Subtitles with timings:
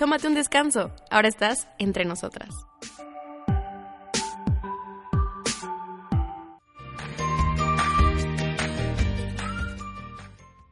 [0.00, 0.90] Tómate un descanso.
[1.10, 2.48] Ahora estás entre nosotras.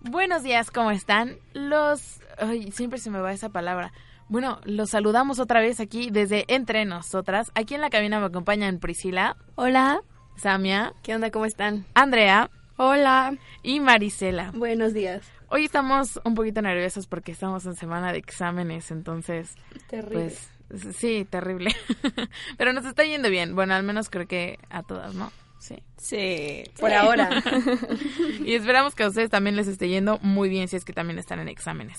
[0.00, 1.36] Buenos días, ¿cómo están?
[1.52, 2.20] Los...
[2.38, 3.92] Ay, siempre se me va esa palabra.
[4.30, 7.52] Bueno, los saludamos otra vez aquí desde Entre Nosotras.
[7.54, 9.36] Aquí en la cabina me acompañan Priscila.
[9.56, 10.00] Hola.
[10.36, 10.94] Samia.
[11.02, 11.30] ¿Qué onda?
[11.30, 11.84] ¿Cómo están?
[11.92, 12.50] Andrea.
[12.78, 13.36] Hola.
[13.62, 14.52] Y Marisela.
[14.54, 15.37] Buenos días.
[15.50, 19.54] Hoy estamos un poquito nerviosos porque estamos en semana de exámenes, entonces...
[19.88, 20.32] Terrible.
[20.68, 21.74] Pues sí, terrible.
[22.58, 23.54] Pero nos está yendo bien.
[23.54, 25.32] Bueno, al menos creo que a todas, ¿no?
[25.58, 25.82] Sí.
[25.96, 27.42] Sí, por ahora.
[28.44, 31.18] y esperamos que a ustedes también les esté yendo muy bien si es que también
[31.18, 31.98] están en exámenes.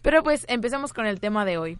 [0.00, 1.78] Pero pues empecemos con el tema de hoy.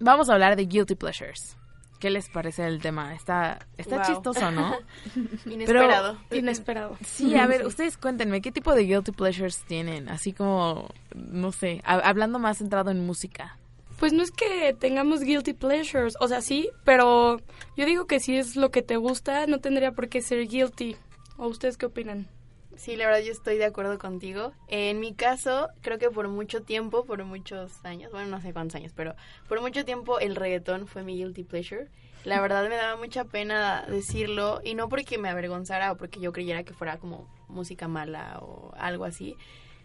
[0.00, 1.56] Vamos a hablar de guilty pleasures.
[2.00, 3.14] ¿Qué les parece el tema?
[3.14, 4.04] Está, está Wow.
[4.06, 4.74] chistoso, ¿no?
[5.46, 6.18] Inesperado.
[6.28, 6.98] Pero- Inesperado.
[7.04, 10.08] Sí, a ver, ustedes cuéntenme, ¿qué tipo de guilty pleasures tienen?
[10.08, 13.56] Así como, no sé, ha- hablando más centrado en música.
[13.98, 17.36] Pues no es que tengamos guilty pleasures, o sea, sí, pero
[17.76, 20.96] yo digo que si es lo que te gusta, no tendría por qué ser guilty.
[21.36, 22.26] ¿O ustedes qué opinan?
[22.76, 24.52] Sí, la verdad yo estoy de acuerdo contigo.
[24.68, 28.76] En mi caso, creo que por mucho tiempo, por muchos años, bueno, no sé cuántos
[28.76, 29.14] años, pero
[29.48, 31.88] por mucho tiempo el reggaetón fue mi guilty pleasure.
[32.24, 36.32] La verdad me daba mucha pena decirlo y no porque me avergonzara o porque yo
[36.32, 39.36] creyera que fuera como música mala o algo así,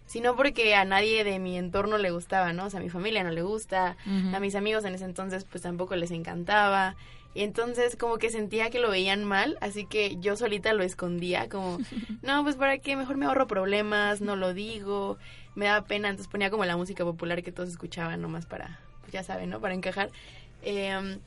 [0.05, 2.65] sino porque a nadie de mi entorno le gustaba, ¿no?
[2.65, 3.97] O sea, a mi familia no le gusta,
[4.33, 6.95] a mis amigos en ese entonces pues tampoco les encantaba.
[7.35, 11.49] Y entonces como que sentía que lo veían mal, así que yo solita lo escondía,
[11.49, 11.77] como,
[12.23, 15.17] no, pues para qué, mejor me ahorro problemas, no lo digo,
[15.53, 19.11] me daba pena, entonces ponía como la música popular que todos escuchaban nomás para, pues
[19.11, 19.59] ya saben, ¿no?
[19.59, 20.11] Para encajar.
[20.61, 21.19] Em,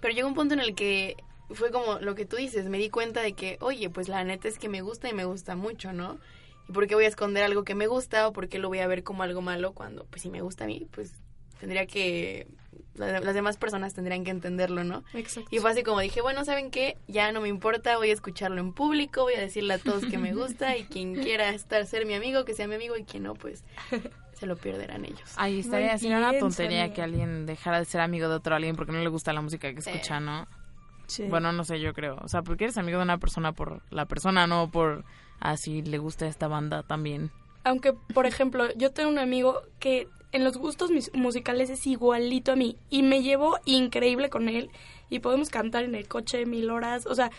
[0.00, 1.16] pero llegó un punto en el que
[1.50, 4.48] fue como lo que tú dices, me di cuenta de que, oye, pues la neta
[4.48, 6.18] es que me gusta y me gusta mucho, ¿no?
[6.70, 8.78] ¿Y por qué voy a esconder algo que me gusta o por qué lo voy
[8.78, 11.12] a ver como algo malo cuando, pues si me gusta a mí, pues
[11.58, 12.46] tendría que,
[12.94, 15.04] las demás personas tendrían que entenderlo, ¿no?
[15.14, 15.48] Exacto.
[15.50, 16.98] Y fue así como dije, bueno, ¿saben qué?
[17.08, 20.18] Ya no me importa, voy a escucharlo en público, voy a decirle a todos que
[20.18, 23.22] me gusta y quien quiera estar ser mi amigo, que sea mi amigo y quien
[23.22, 23.64] no, pues
[24.34, 25.32] se lo perderán ellos.
[25.36, 28.92] Ay, estaría haciendo una tontería que alguien dejara de ser amigo de otro alguien porque
[28.92, 29.90] no le gusta la música que Sí.
[29.90, 30.46] escucha, ¿no?
[31.06, 31.24] Sí.
[31.24, 32.16] Bueno, no sé, yo creo.
[32.22, 35.04] O sea, porque eres amigo de una persona por la persona, no por
[35.40, 37.30] así le gusta esta banda también.
[37.64, 42.56] Aunque, por ejemplo, yo tengo un amigo que en los gustos musicales es igualito a
[42.56, 44.70] mí y me llevo increíble con él
[45.08, 47.06] y podemos cantar en el coche mil horas.
[47.06, 47.30] O sea,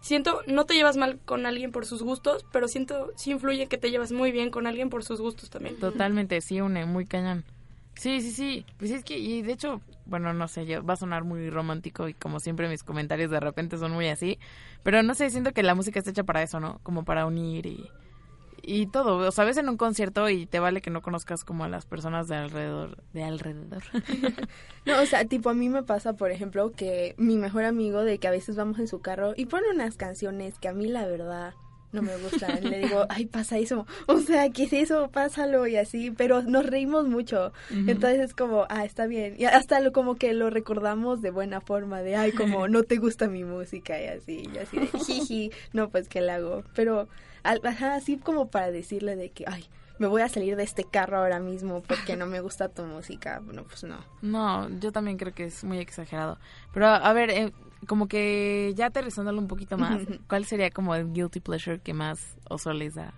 [0.00, 3.78] siento, no te llevas mal con alguien por sus gustos, pero siento, sí influye que
[3.78, 5.76] te llevas muy bien con alguien por sus gustos también.
[5.78, 7.44] Totalmente, sí, une, muy cañón.
[7.96, 8.66] Sí, sí, sí.
[8.78, 12.08] Pues es que, y de hecho, bueno, no sé, yo, va a sonar muy romántico
[12.08, 14.38] y como siempre mis comentarios de repente son muy así.
[14.82, 16.78] Pero no sé, siento que la música está hecha para eso, ¿no?
[16.82, 17.90] Como para unir y,
[18.66, 19.16] y todo.
[19.18, 21.86] O sea, ves en un concierto y te vale que no conozcas como a las
[21.86, 23.02] personas de alrededor.
[23.12, 23.82] De alrededor.
[24.84, 28.18] No, o sea, tipo a mí me pasa, por ejemplo, que mi mejor amigo de
[28.18, 31.04] que a veces vamos en su carro y pone unas canciones que a mí la
[31.06, 31.54] verdad
[31.90, 32.62] no me gustan.
[32.62, 33.86] Le digo, ay, pasa eso.
[34.06, 35.10] O sea, ¿qué es eso?
[35.10, 36.12] Pásalo y así.
[36.12, 37.52] Pero nos reímos mucho.
[37.70, 39.34] Entonces es como, ah, está bien.
[39.38, 42.96] Y hasta lo, como que lo recordamos de buena forma, de, ay, como no te
[42.96, 44.48] gusta mi música y así.
[44.54, 46.62] Y así de, jiji, no, pues que la hago.
[46.74, 47.08] Pero,
[47.64, 49.66] ajá, así como para decirle de que, ay,
[49.98, 53.40] me voy a salir de este carro ahora mismo porque no me gusta tu música.
[53.44, 53.98] Bueno, pues no.
[54.22, 56.38] No, yo también creo que es muy exagerado.
[56.72, 57.52] Pero a ver, eh,
[57.86, 62.36] como que ya aterrizándolo un poquito más, ¿cuál sería como el guilty pleasure que más
[62.48, 63.14] oso les da?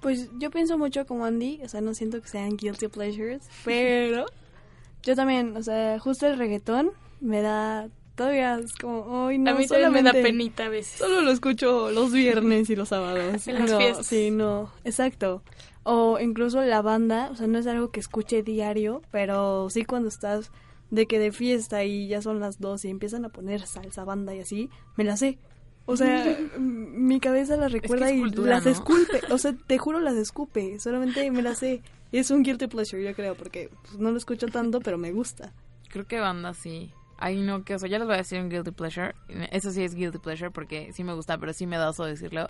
[0.00, 4.24] Pues yo pienso mucho como Andy, o sea, no siento que sean guilty pleasures, pero
[5.02, 7.88] yo también, o sea, justo el reggaetón me da
[8.20, 10.98] todavía es como, ay, no, a mí también me da solamente- penita a veces.
[10.98, 13.46] Solo lo escucho los viernes y los sábados.
[13.48, 14.06] En las no, fiestas.
[14.06, 15.42] Sí, no, exacto.
[15.84, 20.10] O incluso la banda, o sea, no es algo que escuche diario, pero sí cuando
[20.10, 20.50] estás
[20.90, 24.34] de que de fiesta y ya son las dos y empiezan a poner salsa banda
[24.34, 25.38] y así, me la sé.
[25.86, 26.22] O sea,
[26.58, 28.70] mi cabeza las recuerda es y cultura, las ¿no?
[28.70, 29.22] esculpe.
[29.30, 30.78] O sea, te juro las escupe.
[30.78, 31.80] Solamente me las sé.
[32.12, 35.10] Y es un guilty pleasure, yo creo, porque pues, no lo escucho tanto, pero me
[35.10, 35.54] gusta.
[35.88, 36.92] Creo que banda sí.
[37.20, 39.14] Ay, no, que, o sea, ya les voy a decir un guilty pleasure.
[39.52, 42.48] Eso sí es guilty pleasure porque sí me gusta, pero sí me da oso decirlo.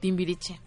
[0.00, 0.58] Timbiriche.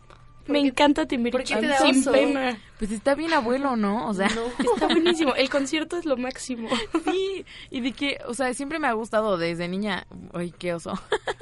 [0.49, 1.53] Me encanta Timbiriche.
[1.55, 2.57] ¿Por qué te da Sin pena.
[2.77, 4.07] Pues está bien abuelo, ¿no?
[4.07, 4.27] O sea,
[4.73, 5.35] Está buenísimo.
[5.35, 6.69] El concierto es lo máximo.
[7.05, 7.45] sí.
[7.69, 10.07] Y de que, o sea, siempre me ha gustado desde niña.
[10.33, 10.93] Ay, qué oso.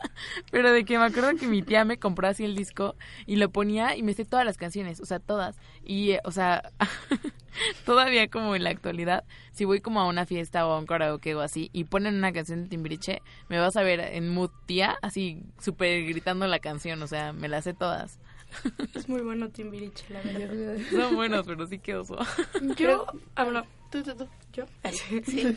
[0.52, 2.96] Pero de que me acuerdo que mi tía me compró así el disco
[3.26, 5.58] y lo ponía y me sé todas las canciones, o sea, todas.
[5.84, 6.72] Y, o sea,
[7.86, 11.36] todavía como en la actualidad, si voy como a una fiesta o a un karaoke
[11.36, 14.98] o así y ponen una canción de Timbiriche, me vas a ver en mood tía,
[15.02, 18.20] así súper gritando la canción, o sea, me las sé todas.
[18.94, 20.78] Es muy bueno Timbiriche, la verdad.
[20.92, 22.18] Son buenos, pero sí que oso.
[22.78, 23.06] Yo,
[23.36, 24.28] ah, bueno, Tú, tú, tú.
[24.54, 24.66] yo.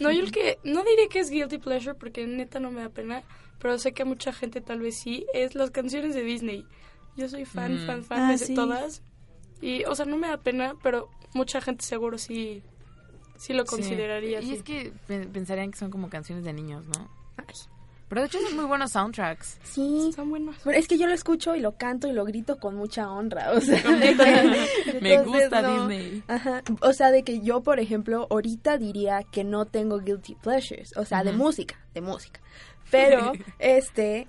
[0.00, 2.88] No, yo el que, no diré que es guilty pleasure porque neta no me da
[2.90, 3.22] pena,
[3.58, 6.64] pero sé que a mucha gente tal vez sí, es las canciones de Disney.
[7.16, 7.86] Yo soy fan, Mm.
[7.86, 8.54] fan, fan Ah, de sí.
[8.54, 9.02] todas.
[9.60, 12.62] Y, o sea, no me da pena, pero mucha gente seguro sí,
[13.36, 13.70] sí lo Sí.
[13.70, 14.54] consideraría Y así.
[14.54, 17.10] es que pe- pensarían que son como canciones de niños, ¿no?
[18.10, 19.58] Pero de hecho son muy buenos soundtracks.
[19.62, 20.10] Sí.
[20.16, 20.56] Son buenos.
[20.64, 23.52] Pero es que yo lo escucho y lo canto y lo grito con mucha honra,
[23.52, 23.80] o sea,
[25.00, 25.86] Me entonces, gusta no.
[25.86, 26.24] Disney.
[26.26, 30.96] Ajá, o sea, de que yo, por ejemplo, ahorita diría que no tengo guilty pleasures,
[30.96, 32.40] o sea, de música, de música.
[32.90, 33.30] Pero,
[33.60, 34.26] este,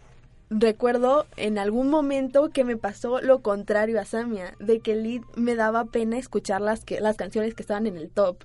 [0.52, 5.56] recuerdo en algún momento que me pasó lo contrario a Samia, de que Lid me
[5.56, 8.44] daba pena escuchar las, que, las canciones que estaban en el top.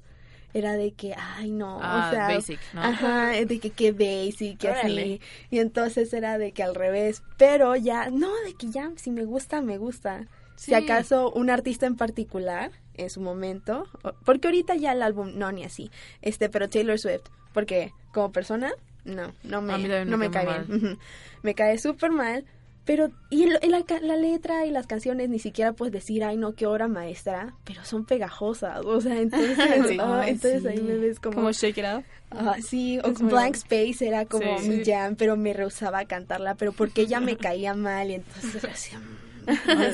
[0.54, 2.82] Era de que, ay, no, Ah, o sea, basic, ¿no?
[2.82, 5.20] ajá, de que qué basic, que así.
[5.50, 9.24] Y entonces era de que al revés, pero ya, no, de que ya, si me
[9.24, 10.26] gusta, me gusta.
[10.56, 13.86] Si acaso un artista en particular en su momento,
[14.24, 15.90] porque ahorita ya el álbum no ni así,
[16.22, 18.72] este, pero Taylor Swift, porque como persona
[19.04, 19.76] no, no me
[20.06, 20.98] no me me cae bien.
[21.42, 22.44] Me cae súper mal,
[22.86, 26.24] pero y, el- y la, ca- la letra y las canciones ni siquiera puedes decir,
[26.24, 29.58] "Ay, no, qué obra maestra", pero son pegajosas, o sea, entonces
[29.90, 29.98] Sí.
[30.00, 30.68] ah, Ay, entonces sí.
[30.68, 32.04] ahí me ves como Como Shake It Up.
[32.30, 33.56] Ah, sí, o Blank.
[33.56, 34.68] Space era como Sí.
[34.70, 38.64] mi jam, pero me rehusaba a cantarla, pero porque ella me caía mal y entonces
[38.64, 39.26] así, mm.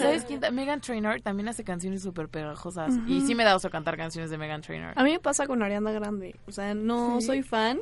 [0.01, 0.41] ¿Sabes quién?
[0.55, 2.95] Megan Trainor también hace canciones súper pegajosas.
[3.07, 4.93] Y sí me da oso cantar canciones de Megan Trainor.
[4.97, 6.35] A mí me pasa con Ariana Grande.
[6.47, 7.79] O sea, no soy fan,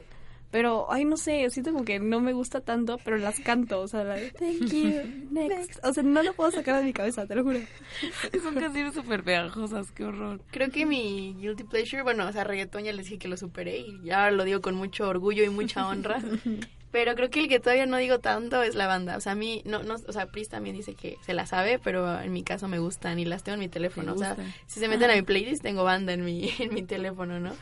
[0.50, 3.80] pero, ay, no sé, siento como que no me gusta tanto, pero las canto.
[3.80, 5.78] O sea, la de Thank you, next.
[5.84, 7.60] O sea, no lo puedo sacar de mi cabeza, te lo juro.
[8.42, 10.40] Son canciones súper pegajosas, qué horror.
[10.50, 13.78] Creo que mi guilty pleasure, bueno, o sea, reggaetón ya les dije que lo superé
[13.78, 16.20] y ya lo digo con mucho orgullo y mucha honra.
[16.90, 19.16] Pero creo que el que todavía no digo tanto es la banda.
[19.16, 21.78] O sea, a mí, no, no, o sea, Pris también dice que se la sabe,
[21.78, 24.14] pero en mi caso me gustan y las tengo en mi teléfono.
[24.14, 24.36] O sea,
[24.66, 27.54] si se meten a mi playlist, tengo banda en mi, en mi teléfono, ¿no?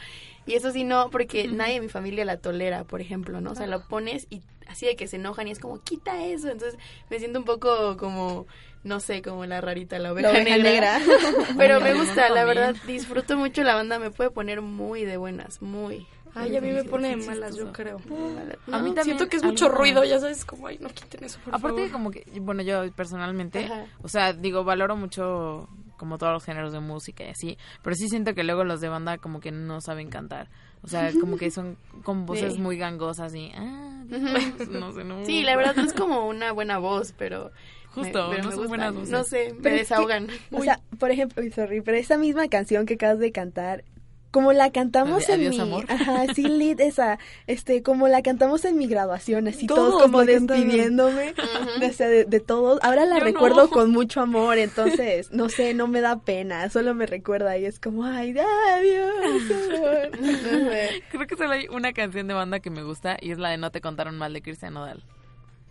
[0.48, 3.50] Y eso sí, no, porque nadie en mi familia la tolera, por ejemplo, ¿no?
[3.52, 6.48] O sea, lo pones y así de que se enojan y es como, quita eso.
[6.48, 6.78] Entonces
[7.10, 8.46] me siento un poco como,
[8.82, 10.98] no sé, como la rarita, la oveja, La oveja negra.
[11.00, 11.30] negra.
[11.58, 15.60] Pero me gusta, la verdad, disfruto mucho la banda, me puede poner muy de buenas,
[15.60, 16.06] muy.
[16.34, 17.96] Ay, a mí me pone de malas, yo creo.
[17.96, 21.38] A mí también, Siento que es mucho ruido, ya sabes, como, ay, no quiten eso,
[21.44, 21.90] por Aparte favor.
[21.92, 23.86] como que, bueno, yo personalmente, Ajá.
[24.02, 25.68] o sea, digo, valoro mucho
[25.98, 28.88] como todos los géneros de música y así, pero sí siento que luego los de
[28.88, 30.48] banda como que no saben cantar.
[30.80, 32.60] O sea, como que son con voces Sí.
[32.60, 33.50] muy gangosas y...
[33.54, 34.04] Ah,
[34.70, 35.24] no sé, no.
[35.26, 37.50] Sí, la verdad no es como una buena voz, pero...
[37.94, 39.10] Justo, pero no son buenas voces.
[39.10, 40.28] No sé, me Pero es que- desahogan.
[40.52, 43.82] O sea, por ejemplo, sorry, pero esa misma canción que acabas de cantar,
[44.30, 45.84] como la cantamos ¿La de en Adiós, mi, amor?
[45.88, 50.24] ajá, sí, Lid, esa, este, como la cantamos en mi graduación, así Todos todos, como
[50.24, 51.34] despidiéndome,
[51.80, 52.78] de, de todos.
[52.82, 53.70] Ahora la Yo recuerdo no.
[53.70, 57.80] con mucho amor, entonces, no sé, no me da pena, solo me recuerda y es
[57.80, 60.10] como, ay, adiós, amor.
[60.20, 60.26] No
[60.70, 61.02] sé.
[61.10, 63.56] Creo que solo hay una canción de banda que me gusta y es la de
[63.58, 65.02] No te contaron mal de Cristian Nodal.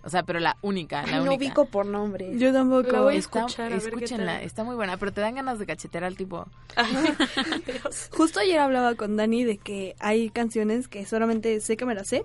[0.07, 2.31] O sea, pero la única, la Ay, no ubico por nombre.
[2.39, 2.89] Yo tampoco.
[2.93, 4.43] La voy a Está- escuchar, a ver qué escúchenla, tal.
[4.43, 6.45] está muy buena, pero te dan ganas de cachetear al tipo.
[7.65, 8.09] Dios.
[8.13, 12.07] Justo ayer hablaba con Dani de que hay canciones que solamente sé que me las
[12.07, 12.23] sé,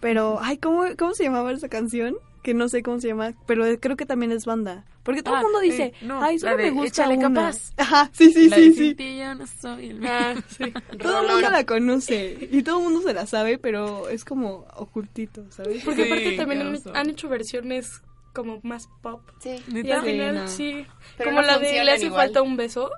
[0.00, 2.16] pero, ay, ¿cómo, ¿cómo se llamaba esa canción?
[2.46, 4.84] Que no sé cómo se llama, pero creo que también es banda.
[5.02, 7.16] Porque todo Ah, el mundo dice, eh, no, ay, la solo de me gusta Échale
[7.18, 7.28] una.
[7.42, 7.72] capaz.
[7.76, 8.94] Ajá, sí, sí, La sí, sí.
[8.94, 10.72] ti yo no soy el Ah, sí.
[11.02, 14.64] Todo el mundo la conoce y todo el mundo se la sabe, pero es como
[14.76, 15.82] ocultito, ¿sabes?
[15.84, 18.00] Porque Sí, aparte también han, hecho versiones
[18.32, 19.22] como más pop.
[19.40, 19.56] Sí.
[19.66, 20.46] Y al final, no.
[20.48, 20.86] sí.
[21.18, 22.26] Pero como no la de Le hace igual.
[22.26, 22.92] falta un beso.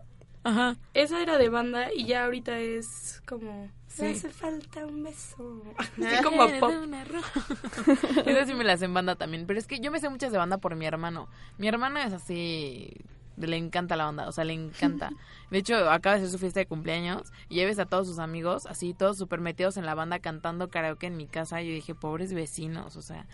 [0.44, 0.76] Ajá.
[0.92, 3.70] Esa era de banda y ya ahorita es como...
[3.88, 4.02] Sí.
[4.02, 5.62] Le hace falta un beso.
[5.78, 6.72] Así como pop.
[8.26, 9.46] Esa sí me la en banda también.
[9.46, 11.28] Pero es que yo me sé muchas de banda por mi hermano.
[11.56, 12.94] Mi hermano es así.
[13.36, 15.10] Le encanta la banda, o sea, le encanta.
[15.50, 18.18] De hecho, acaba de ser su fiesta de cumpleaños y ya ves a todos sus
[18.18, 21.62] amigos, así, todos súper metidos en la banda cantando karaoke en mi casa.
[21.62, 23.26] Y yo dije, pobres vecinos, o sea,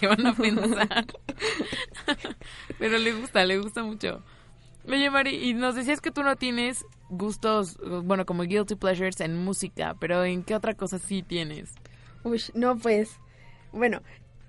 [0.00, 1.06] ¿qué van a pensar?
[2.78, 4.22] Pero le gusta, le gusta mucho.
[4.88, 9.36] Oye, Mari, y nos decías que tú no tienes gustos, bueno, como guilty pleasures en
[9.36, 11.74] música, pero ¿en qué otra cosa sí tienes?
[12.24, 13.18] Uy, no, pues,
[13.72, 14.02] bueno,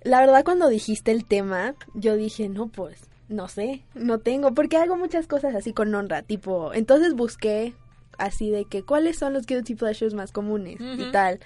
[0.04, 4.78] la verdad cuando dijiste el tema, yo dije, no, pues, no sé, no tengo, porque
[4.78, 7.74] hago muchas cosas así con honra, tipo, entonces busqué
[8.18, 11.40] así de que cuáles son los guilty pleasures más comunes y tal.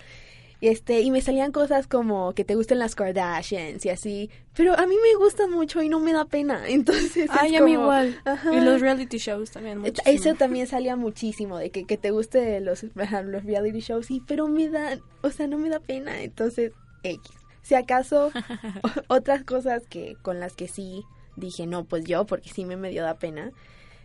[0.66, 4.74] Y este, y me salían cosas como que te gusten las Kardashians y así, pero
[4.74, 7.76] a mí me gustan mucho y no me da pena, entonces Ay, es a mí
[7.76, 8.20] como- igual.
[8.26, 8.52] Ajá.
[8.52, 9.78] Y los reality shows también.
[9.78, 10.12] Muchísimo.
[10.12, 12.82] Eso también salía muchísimo, de que, que te guste los,
[13.26, 16.72] los reality shows, sí, pero me da, o sea, no me da pena, entonces,
[17.04, 17.22] X.
[17.62, 18.32] Si acaso,
[19.08, 21.04] otras cosas que con las que sí
[21.36, 23.52] dije, no, pues yo, porque sí me medio da pena,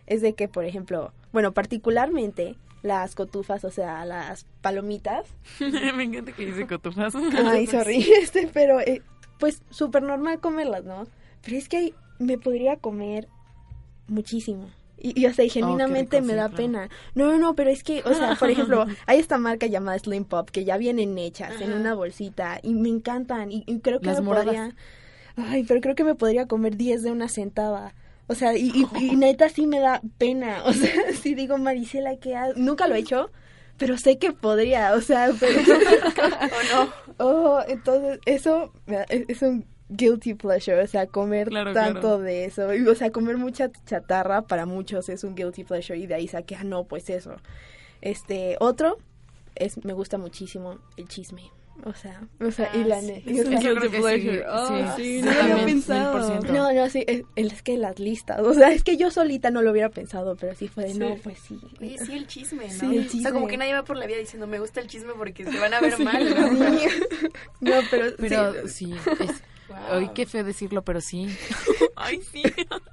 [0.05, 5.27] es de que, por ejemplo, bueno, particularmente las cotufas, o sea, las palomitas,
[5.95, 7.13] Me encanta que dice cotufas.
[7.15, 9.01] Ay, sorry, este, pero eh,
[9.39, 11.07] pues súper normal comerlas, ¿no?
[11.43, 13.27] Pero es que me podría comer
[14.07, 14.69] muchísimo.
[15.03, 16.89] Y, y, o sea, y genuinamente rico, me da pena.
[17.15, 20.25] No, no, no, pero es que, o sea, por ejemplo, hay esta marca llamada Slim
[20.25, 24.07] Pop que ya vienen hechas en una bolsita y me encantan y, y creo que
[24.07, 24.45] Las me moradas.
[24.45, 24.75] podría...
[25.37, 27.95] Ay, pero creo que me podría comer 10 de una sentada.
[28.31, 30.63] O sea, y, y, y neta sí me da pena.
[30.65, 32.55] O sea, si digo, Marisela, ¿qué haces?
[32.55, 33.29] Nunca lo he hecho,
[33.77, 34.93] pero sé que podría.
[34.93, 35.59] O sea, pero...
[35.59, 36.93] ¿O no?
[37.17, 38.71] Oh, entonces eso
[39.09, 42.19] es, un guilty pleasure, o sea, comer Claro, tanto claro.
[42.19, 46.15] de eso, o sea, comer mucha chatarra para muchos es un guilty pleasure y de
[46.15, 47.35] ahí saqué, ah, no, pues eso.
[47.99, 48.97] Este, otro
[49.55, 51.51] es me gusta muchísimo el chisme.
[51.83, 53.07] O sea, o sea, y Ah, la sí.
[53.07, 54.45] ne- Es y, o un sea, Yo creo guilty que sí, pleasure.
[54.47, 56.41] Oh, sí, sí, sí, no lo había pensado.
[56.41, 56.53] 1000%.
[56.53, 59.61] no, no, sí, es, es que las listas, o sea, es que yo solita no
[59.63, 61.59] lo hubiera pensado, pero sí fue de, no, pues sí.
[61.81, 62.73] Oye, sí, el chisme, ¿no?
[62.73, 63.47] Sí, el O sea, como chisme.
[63.47, 65.79] que nadie va por la vida diciendo, me gusta el chisme porque se van a
[65.81, 66.49] ver mal, ¿no?
[66.77, 66.85] Sí.
[67.61, 69.43] No, pero, Pero sí, sí, es...
[69.71, 69.99] Wow.
[69.99, 71.27] Ay, qué feo decirlo, pero sí.
[71.95, 72.43] Ay, sí.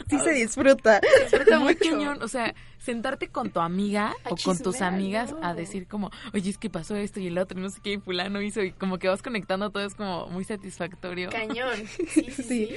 [0.09, 1.01] sí se disfruta.
[1.23, 5.39] Disfruta Muy cañón, o sea, sentarte con tu amiga A o con tus amigas ¿no?
[5.47, 7.95] a decir como, oye, es que pasó esto y el otro, y no sé qué,
[7.95, 11.31] y fulano hizo, y como que vas conectando todo, es como muy satisfactorio.
[11.31, 11.75] Cañón.
[12.09, 12.43] Sí, sí, Sí.
[12.43, 12.77] sí.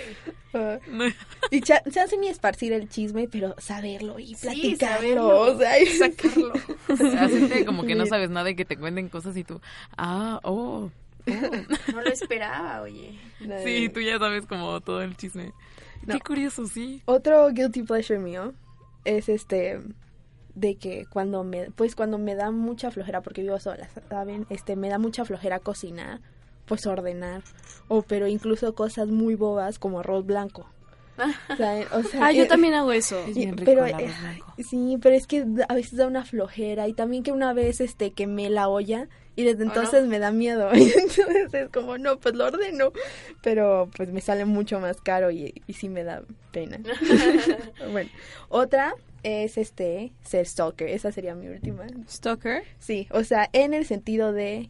[0.90, 1.06] No,
[1.50, 4.98] Y cha- chance ni esparcir el chisme, pero saberlo y Sí, platicarlo.
[4.98, 5.40] saberlo.
[5.40, 6.54] o sea, y- Sacarlo.
[6.90, 8.10] Hacerte como que no Sí.
[8.10, 9.62] sabes nada y que te cuenten cosas y tú,
[9.98, 10.90] ah, oh,
[11.28, 11.92] oh.
[11.94, 13.18] No lo esperaba, oye.
[13.64, 15.54] Sí, tú ya sabes como todo el chisme.
[16.06, 16.16] No.
[16.16, 17.02] Qué curioso, sí.
[17.06, 18.54] Otro guilty pleasure mío
[19.06, 19.80] es este
[20.56, 24.46] de que cuando me pues cuando me da mucha flojera porque vivo sola, ¿saben?
[24.50, 26.20] Este me da mucha flojera cocinar,
[26.66, 27.44] pues ordenar
[27.88, 30.68] o pero incluso cosas muy bobas como arroz blanco.
[31.58, 31.86] ¿saben?
[31.94, 33.20] O sea, Ah, yo eh, también hago eso.
[33.28, 34.54] Es bien rico pero el arroz eh, blanco.
[34.68, 38.12] sí, pero es que a veces da una flojera y también que una vez este
[38.12, 39.72] quemé la olla y desde no?
[39.72, 40.70] entonces me da miedo.
[40.76, 42.92] Y entonces es como, no, pues lo ordeno.
[43.42, 46.80] Pero pues me sale mucho más caro y, y sí me da pena.
[47.92, 48.10] bueno,
[48.50, 50.90] otra es este ser stalker.
[50.90, 51.86] Esa sería mi última.
[52.10, 52.64] Stalker.
[52.80, 54.70] Sí, o sea, en el sentido de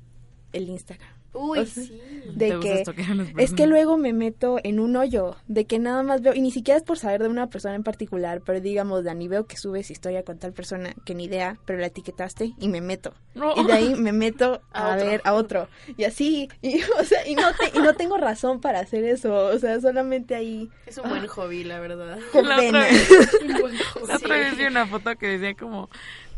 [0.53, 1.10] el Instagram.
[1.33, 2.01] Uy, O sea, sí.
[2.35, 2.83] De que
[3.37, 6.51] es que luego me meto en un hoyo de que nada más veo, y ni
[6.51, 9.91] siquiera es por saber de una persona en particular, pero digamos, Dani, veo que subes
[9.91, 13.13] historia con tal persona que ni idea, pero la etiquetaste y me meto.
[13.33, 13.53] No.
[13.55, 15.69] Y de ahí me meto A ver a otro.
[15.97, 19.33] Y así, y, o sea, y no, te- y no tengo razón para hacer eso,
[19.47, 22.19] o sea, solamente ahí Es un buen hobby, la verdad.
[22.31, 23.09] con La otra vez-
[23.41, 24.07] Un buen hobby.
[24.07, 25.89] La otra vez vi una foto que decía como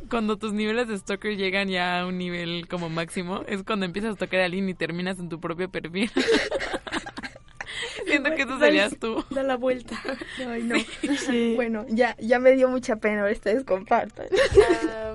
[0.09, 4.11] cuando tus niveles de stalker llegan ya a un nivel como máximo, es cuando empiezas
[4.11, 6.09] a stalker a alguien y terminas en tu propio perfil.
[8.05, 9.23] Siento que eso serías tú.
[9.31, 9.99] Da la vuelta.
[10.47, 10.75] Ay, no.
[11.55, 14.27] Bueno, ya, ya me dio mucha pena, ahora ustedes compartan.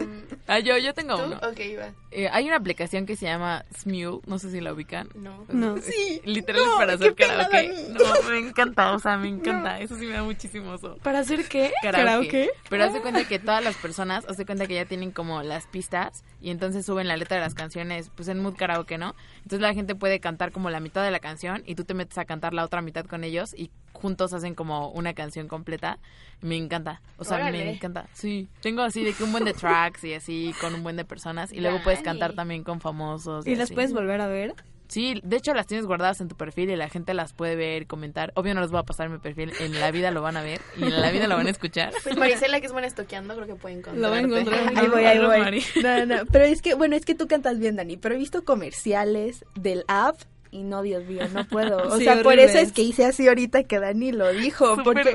[0.00, 1.24] Am, Ah, yo, yo tengo ¿Tú?
[1.24, 1.36] uno.
[1.36, 1.92] Ok, va.
[2.10, 5.08] Eh, hay una aplicación que se llama Smule, no sé si la ubican.
[5.14, 5.44] No.
[5.48, 5.76] No.
[5.78, 6.20] Sí.
[6.24, 7.86] Literal es para hacer karaoke.
[7.90, 9.80] No, me encanta, o sea, me encanta.
[9.80, 10.96] Eso sí me da muchísimo oso.
[11.02, 11.72] ¿Para hacer qué?
[11.82, 12.50] karaoke.
[12.68, 15.42] Pero haz de cuenta que todas las personas, haz de cuenta que ya tienen como
[15.42, 19.14] las pistas y entonces suben la letra de las canciones, pues en mood karaoke, ¿no?
[19.38, 22.18] Entonces la gente puede cantar como la mitad de la canción y tú te metes
[22.18, 25.98] a cantar la otra mitad con ellos y juntos hacen como una canción completa.
[26.40, 27.64] Me encanta, o sea, Órale.
[27.64, 28.06] me encanta.
[28.12, 31.04] Sí, tengo así de que un buen de tracks y así con un buen de
[31.04, 33.46] personas y luego puedes cantar también con famosos.
[33.46, 33.74] ¿Y las así.
[33.74, 34.54] puedes volver a ver?
[34.88, 37.86] Sí, de hecho las tienes guardadas en tu perfil y la gente las puede ver,
[37.86, 38.32] comentar.
[38.36, 40.42] Obvio no les voy a pasar en mi perfil, en la vida lo van a
[40.42, 41.92] ver y en la vida lo van a escuchar.
[42.02, 43.98] Pues Marisela, que es buena estoqueando, creo que puede encontrar.
[44.00, 44.72] Lo va a encontrar.
[44.76, 45.62] Ahí voy, ahí voy.
[45.82, 48.44] No, no, pero es que, bueno, es que tú cantas bien, Dani, pero he visto
[48.44, 51.78] comerciales del app y no, Dios mío, no puedo.
[51.88, 54.76] O Sí, sea, por eso es que hice así ahorita que Dani lo dijo.
[54.76, 55.12] Súper porque.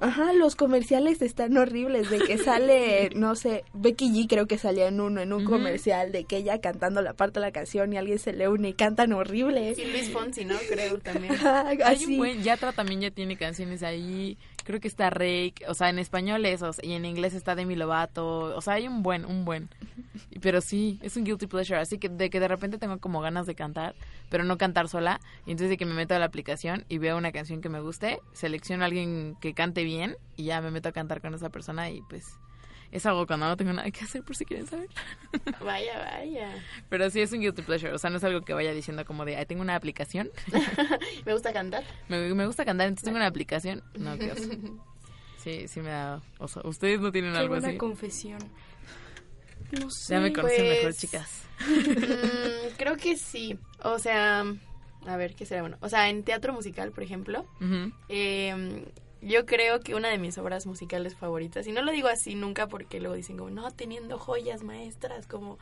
[0.00, 4.88] Ajá, los comerciales están horribles, de que sale, no sé, Becky G creo que salía
[4.88, 7.96] en uno, en un comercial, de que ella cantando la parte de la canción y
[7.96, 9.74] alguien se le une y cantan horrible.
[9.76, 10.56] Y Luis Fonsi, ¿no?
[10.68, 11.32] Creo también.
[11.34, 15.74] Ajá, Hay un buen, Yatra también ya tiene canciones ahí, creo que está Rake, o
[15.74, 19.24] sea, en español esos, y en inglés está Demi Lovato, o sea, hay un buen,
[19.24, 19.68] un buen.
[20.40, 21.80] Pero sí, es un guilty pleasure.
[21.80, 23.94] Así que de que de repente tengo como ganas de cantar,
[24.28, 25.20] pero no cantar sola.
[25.46, 27.80] Y entonces de que me meto a la aplicación y veo una canción que me
[27.80, 31.48] guste, selecciono a alguien que cante bien y ya me meto a cantar con esa
[31.48, 32.26] persona y pues
[32.92, 34.88] es algo cuando no tengo nada que hacer por si quieren saber.
[35.64, 36.50] Vaya, vaya.
[36.88, 37.92] Pero sí es un guilty pleasure.
[37.92, 40.30] O sea, no es algo que vaya diciendo como de, "Ay, tengo una aplicación.
[41.26, 41.82] Me gusta cantar.
[42.08, 43.82] Me, me gusta cantar, entonces tengo una aplicación.
[43.98, 44.42] No, qué oso.
[45.38, 46.60] Sí, sí me da oso.
[46.64, 47.76] ¿Ustedes no tienen Qué algo buena así?
[47.76, 48.40] confesión.
[49.80, 50.14] No sé.
[50.14, 51.42] Ya me conocen Pues- mejor, chicas.
[51.60, 53.56] Mm, creo que sí.
[53.84, 54.44] O sea,
[55.06, 55.76] a ver, ¿qué será bueno?
[55.80, 57.44] O sea, en teatro musical, por ejemplo,
[58.08, 58.84] eh,
[59.22, 62.68] yo creo que una de mis obras musicales favoritas, y no lo digo así nunca
[62.68, 65.58] porque luego dicen como, no, teniendo joyas maestras, como,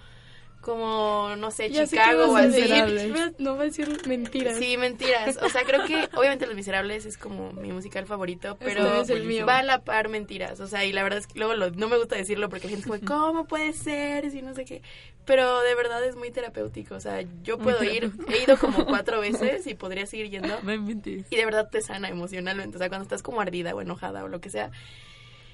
[0.64, 2.62] como no sé, Ya Chicago o así.
[3.38, 4.56] No va a decir mentiras.
[4.59, 5.38] Sí, mentiras.
[5.42, 9.11] O sea, creo que obviamente Los Miserables es como mi musical favorito, pero también es
[9.11, 9.44] el mío.
[9.47, 10.61] va a la par mentiras.
[10.61, 12.71] O sea, y la verdad es que luego lo- no me gusta decirlo porque la
[12.76, 14.30] gente es como, ¿cómo puede ser?
[14.30, 14.83] Si no sé qué.
[15.26, 16.94] Pero de verdad es muy terapéutico.
[16.94, 20.59] O sea, yo Muy puedo ir, he ido como cuatro veces y podría seguir yendo.
[20.62, 21.26] No inventes.
[21.30, 22.76] Y de verdad te sana emocionalmente.
[22.76, 24.71] O sea, cuando estás como ardida o enojada o lo que sea.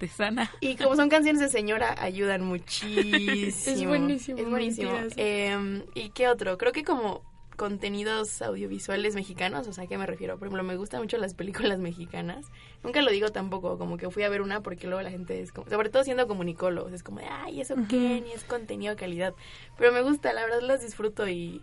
[0.00, 0.50] Te sana.
[0.60, 2.96] Y como son canciones de señora, ayudan muchísimo.
[3.70, 4.92] Es buenísimo, Es buenísimo.
[5.16, 6.56] Eh, ¿Y qué otro?
[6.56, 7.20] Creo que como
[7.58, 10.38] contenidos audiovisuales mexicanos, o sea, ¿a qué me refiero?
[10.38, 12.46] Por ejemplo, me gustan mucho las películas mexicanas.
[12.82, 15.52] Nunca lo digo tampoco, como que fui a ver una porque luego la gente es
[15.52, 18.22] como, sobre todo siendo comunicólogos, es como de, ay, ¿eso qué?
[18.24, 19.34] Ni es contenido de calidad.
[19.76, 21.60] Pero me gusta, la verdad las disfruto y...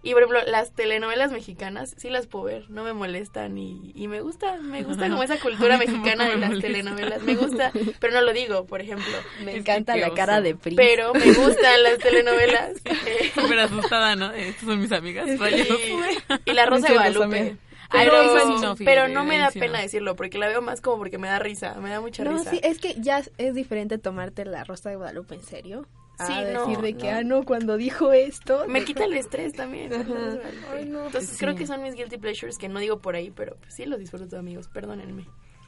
[0.00, 4.06] Y por ejemplo, las telenovelas mexicanas sí las puedo ver, no me molestan y, y
[4.06, 6.68] me gusta, me gusta como esa cultura mexicana de las molesta.
[6.68, 9.12] telenovelas, me gusta, pero no lo digo, por ejemplo.
[9.44, 10.76] Me Es encanta la cara de Pris.
[10.76, 12.76] Pero me gustan las telenovelas.
[12.84, 14.30] eh, Súper asustada, ¿no?
[14.32, 15.26] Estas son mis amigas.
[15.28, 17.56] Y, y la Rosa de Guadalupe.
[17.90, 19.82] Pero, no, no, pero no me da pena no.
[19.82, 22.50] decirlo porque la veo más como porque me da risa, me da mucha No, risa.
[22.50, 25.86] sí, es que ya es diferente tomarte la Rosa de Guadalupe en serio.
[26.18, 27.18] A Sí, decir no, de que, no.
[27.18, 28.64] ah, no, cuando dijo esto.
[28.68, 29.92] Me quita el estrés también.
[29.92, 30.38] Ajá.
[30.74, 31.06] Ay, no.
[31.06, 31.38] Entonces Sí.
[31.38, 33.98] creo que son mis guilty pleasures que no digo por ahí, pero pues, sí los
[33.98, 35.26] disfruto amigos, perdónenme.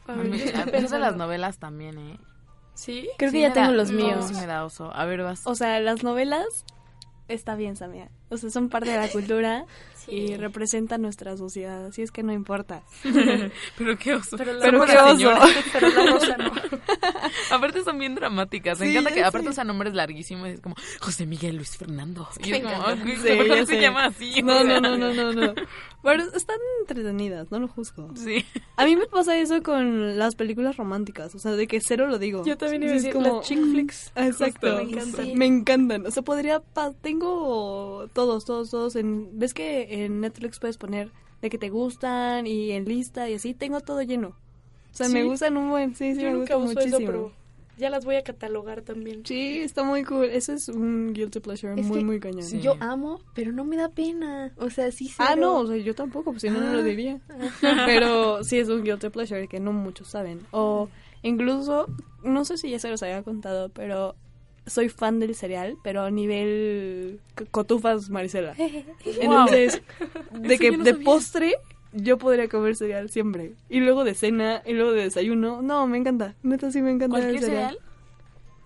[0.08, 2.18] A mí- de las novelas también, ¿eh?
[2.74, 3.08] ¿Sí?
[3.18, 4.26] Creo Sí que ya tengo da- los no, míos.
[4.28, 4.90] sí me da oso.
[4.94, 5.46] A ver, vas.
[5.46, 6.64] O sea, las novelas
[7.28, 8.10] está bien, Samia.
[8.28, 9.66] O sea, son parte de la cultura
[10.08, 11.86] y representan nuestra sociedad.
[11.86, 12.82] Así es que no importa.
[13.78, 14.36] Pero qué oso.
[14.36, 15.32] Pero la Pero qué oso.
[15.72, 16.52] Pero la rosa no.
[17.56, 18.78] Aparte son bien dramáticas.
[18.80, 20.48] Me Sí, encanta que aparte usan nombres larguísimos.
[20.48, 22.28] Es como José Miguel Luis Fernando.
[22.44, 22.90] Y es como, encanta.
[22.92, 24.42] "Ay, güey, Sí, ¿por qué se llama así?
[24.42, 25.54] No, no, no, no, no, no.
[26.02, 28.08] Pero están entretenidas, no lo juzgo.
[28.16, 28.44] Sí.
[28.76, 32.18] A mí me pasa eso con las películas románticas, o sea, de que cero lo
[32.18, 32.44] digo.
[32.44, 34.12] Yo también iba a decir como- las chick flicks.
[34.16, 34.76] Exacto.
[34.76, 35.34] Me encantan.
[35.34, 36.06] Me encantan.
[36.06, 36.60] O sea, podría.
[36.60, 38.96] pa- tengo todos, todos, todos.
[38.96, 41.10] En, ¿Ves que en Netflix puedes poner
[41.42, 43.54] de que te gustan y en lista y así?
[43.54, 44.28] Tengo todo lleno.
[44.92, 45.94] O sea, me gustan un buen.
[45.94, 47.06] Sí, sí, Yo me nunca gusta uso eso, muchísimo.
[47.06, 47.32] pero
[47.80, 49.22] ya las voy a catalogar también.
[49.26, 50.26] Sí, está muy cool.
[50.26, 52.42] Eso es un guilty pleasure Es muy, muy cañón.
[52.44, 52.60] Sí.
[52.60, 54.52] Yo amo, pero no me da pena.
[54.58, 56.82] O sea, sí Ah, no, o sea, yo tampoco, pues si no, no lo Ah.
[56.82, 57.18] diría.
[57.86, 60.40] Pero sí es un guilty pleasure que no muchos saben.
[60.52, 60.88] O
[61.22, 61.86] incluso,
[62.22, 64.14] no sé si ya se los había contado, pero
[64.66, 68.54] soy fan del cereal, pero a nivel cotufas Marisela.
[69.20, 69.82] Entonces,
[70.32, 71.04] de que no de sabía.
[71.04, 71.54] postre
[71.92, 73.54] yo podría comer cereal siempre.
[73.68, 75.62] Y luego de cena, y luego de desayuno.
[75.62, 76.34] No, me encanta.
[76.42, 77.78] Neta sí me encanta el ¿Cualquier cereal.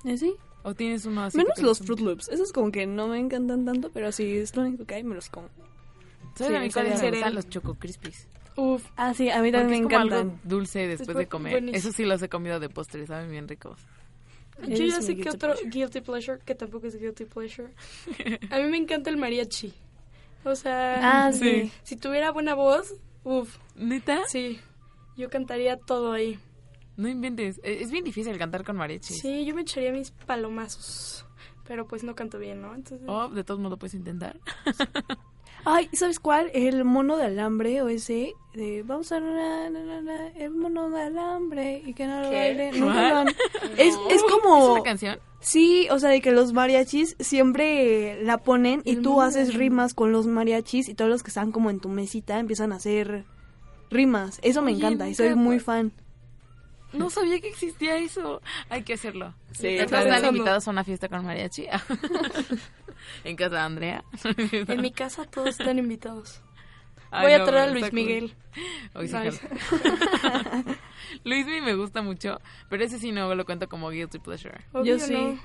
[0.03, 0.15] cereal?
[0.15, 0.35] Eh, sí.
[0.63, 1.37] ¿O tienes uno así?
[1.39, 2.29] Menos los Fruit Loops.
[2.29, 5.15] Esos como que no me encantan tanto, pero si es lo único que hay, me
[5.15, 5.49] los como.
[6.37, 7.35] ¿Sabes Sí, a mí cuáles me gustan?
[7.35, 8.27] Los Choco Crispies.
[8.57, 10.41] Uf, Ah, sí, a mí también me como algo encantan.
[10.45, 11.53] dulce después de comer.
[11.53, 11.77] buenísimo.
[11.79, 13.79] Eso sí los he comido de postre, saben bien ricos.
[14.67, 15.71] yo ya sé que otro pleasure.
[15.71, 17.69] guilty pleasure, que tampoco es guilty pleasure.
[18.51, 19.73] A mí me encanta el mariachi.
[20.45, 21.71] O sea, Ah, sí.
[21.83, 24.21] si tuviera buena voz, uf, ¿Neta?
[24.27, 24.61] sí,
[25.17, 26.39] yo cantaría todo ahí.
[26.97, 27.59] No inventes.
[27.65, 29.19] Eh, Es bien difícil cantar con mariachis.
[29.21, 31.27] Sí, yo me echaría mis palomazos,
[31.67, 32.75] pero pues no canto bien, ¿no?
[32.75, 34.39] Entonces, Oh, de todos modos puedes intentar.
[35.67, 36.51] Ay, ¿sabes cuál?
[36.53, 40.91] El mono de alambre o ese de vamos a na, na, na, na, el mono
[40.91, 42.69] de alambre y que no lo baile.
[43.79, 45.19] Es, es ¿Es como una canción?
[45.45, 49.95] Sí, o sea, de que los mariachis siempre la ponen y El tú haces rimas
[49.95, 53.25] con los mariachis y todos los que están como en tu mesita empiezan a hacer
[53.91, 54.41] rimas.
[54.43, 55.93] Eso me Oye, encanta y soy muy fan.
[56.93, 58.41] No sabía que existía eso.
[58.69, 59.35] Hay que hacerlo.
[59.53, 61.67] Sí, Entonces, están invitados a una fiesta con mariachi.
[63.25, 64.05] en casa de Andrea.
[64.25, 66.41] en mi casa todos están invitados.
[67.15, 67.93] Ay, Voy a no, traer a Luis.
[67.93, 68.35] Miguel.
[68.95, 69.15] Hoy sí.
[71.25, 74.61] Luis Miguel me gusta mucho, pero ese sí no lo cuento como guilty pleasure.
[74.73, 75.15] Obvio Yo sí.
[75.15, 75.39] no.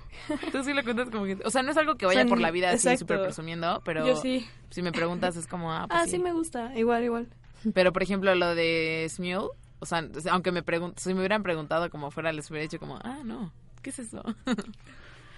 [0.52, 1.44] Tú sí lo cuentas como guilty.
[1.46, 4.16] O sea, no es algo que vaya por la vida así súper presumiendo, pero Yo
[4.16, 4.48] sí.
[4.70, 6.12] si me preguntas es como, ah, pues Ah, sí.
[6.12, 7.28] sí me gusta, igual, igual.
[7.74, 11.90] Pero por ejemplo, lo de Smule, o sea, aunque me pregun si me hubieran preguntado
[11.90, 13.52] como fuera, les hubiera dicho como, ah, no,
[13.82, 14.24] ¿qué es eso?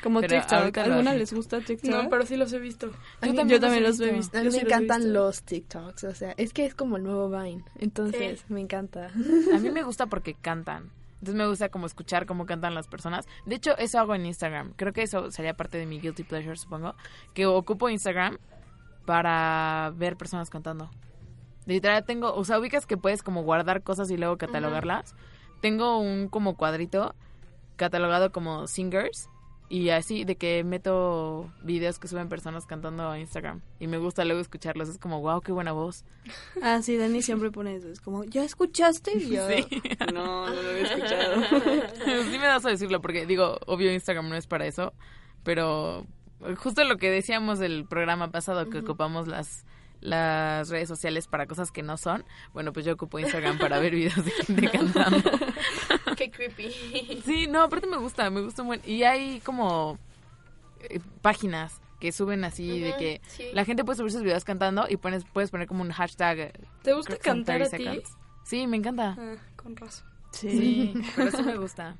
[0.03, 0.53] Como Pero TikTok.
[0.59, 1.89] ahorita ¿A lo alguna les gusta TikTok?
[1.91, 2.87] No, pero sí los he visto.
[3.21, 4.37] A mí- yo también los he visto.
[4.37, 7.29] A mí me sí encantan los TikToks, o sea, es que es como el nuevo
[7.29, 8.45] Vine, entonces Sí.
[8.49, 9.11] me encanta.
[9.53, 10.89] A mí me gusta porque cantan.
[11.19, 13.27] Entonces me gusta como escuchar cómo cantan las personas.
[13.45, 14.73] De hecho, eso hago en Instagram.
[14.75, 16.95] Creo que eso sería parte de mi guilty pleasure, supongo.
[17.35, 18.39] Que ocupo Instagram
[19.05, 20.89] para ver personas cantando.
[21.67, 25.15] Literal tengo, o sea, ubicas que puedes como guardar cosas y luego catalogarlas.
[25.61, 27.13] Tengo un como cuadrito
[27.75, 29.29] catalogado como singers
[29.71, 34.25] y así de que meto videos que suben personas cantando a Instagram y me gusta
[34.25, 34.89] luego escucharlos.
[34.89, 36.03] Es como, wow, qué buena voz.
[36.61, 37.87] Ah, sí, Dani siempre pone eso.
[37.87, 39.17] Es como, ¿ya escuchaste?
[39.17, 39.65] Y yo, Sí.
[40.13, 41.41] no, no lo había escuchado.
[42.29, 44.91] sí me das a decirlo porque digo, obvio Instagram no es para eso,
[45.43, 46.05] pero
[46.57, 49.63] justo lo que decíamos del programa pasado que ocupamos las
[50.01, 53.93] las redes sociales para cosas que no son, bueno, pues yo ocupo Instagram para ver
[53.95, 55.29] videos de gente cantando.
[56.17, 57.21] Qué creepy.
[57.23, 59.97] Sí, no, aparte me gusta, me gusta un buen y hay como
[60.81, 63.45] eh, páginas que suben así de que sí.
[63.53, 66.39] la gente puede subir sus videos cantando y pones puedes poner como un hashtag.
[66.39, 67.83] eh, ¿Te gusta cantar a 30 ti?
[67.99, 68.17] seconds.
[68.43, 69.15] Sí, me encanta.
[69.19, 70.07] Ah, con razón.
[70.31, 71.95] Sí, pero sí me gusta.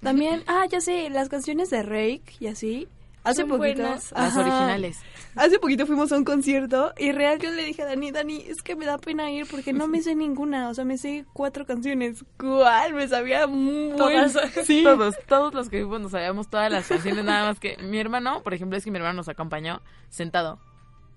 [0.00, 2.88] También, ah, ya sé, las canciones de Rake y así.
[3.26, 3.82] Hace Son poquito.
[3.82, 4.12] buenas.
[4.12, 5.00] Las originales.
[5.34, 8.62] Hace poquito fuimos a un concierto y real yo le dije a Dani, Dani, es
[8.62, 10.68] que me da pena ir porque no me sé ninguna.
[10.68, 12.24] O sea, me sé cuatro canciones.
[12.38, 12.94] ¿Cuál?
[12.94, 14.36] Me sabía muy Todas.
[14.64, 14.82] Sí.
[14.84, 18.42] Todos, todos los que vimos nos sabíamos todas las canciones, nada más que mi hermano,
[18.42, 20.58] por ejemplo, es que mi hermano nos acompañó sentado.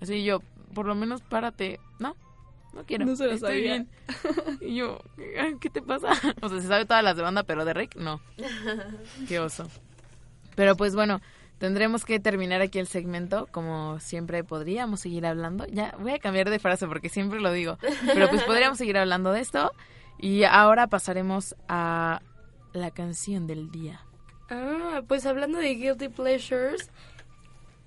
[0.01, 0.39] Así yo,
[0.73, 1.79] por lo menos párate.
[1.99, 2.15] No,
[2.73, 3.05] no quiero.
[3.05, 3.61] No se lo estoy sabía.
[3.61, 3.89] bien.
[4.61, 4.99] Y yo,
[5.39, 6.07] "Ay, ¿qué te pasa?
[6.41, 8.19] O sea, se sabe todas las de banda, pero de Rick, no.
[9.27, 9.67] Qué oso.
[10.55, 11.21] Pero pues bueno,
[11.59, 13.47] tendremos que terminar aquí el segmento.
[13.51, 15.65] Como siempre podríamos seguir hablando.
[15.67, 17.77] Ya voy a cambiar de frase porque siempre lo digo.
[18.05, 19.71] Pero pues podríamos seguir hablando de esto.
[20.17, 22.21] Y ahora pasaremos a
[22.73, 24.01] la canción del día.
[24.49, 26.89] Ah, pues hablando de Guilty Pleasures,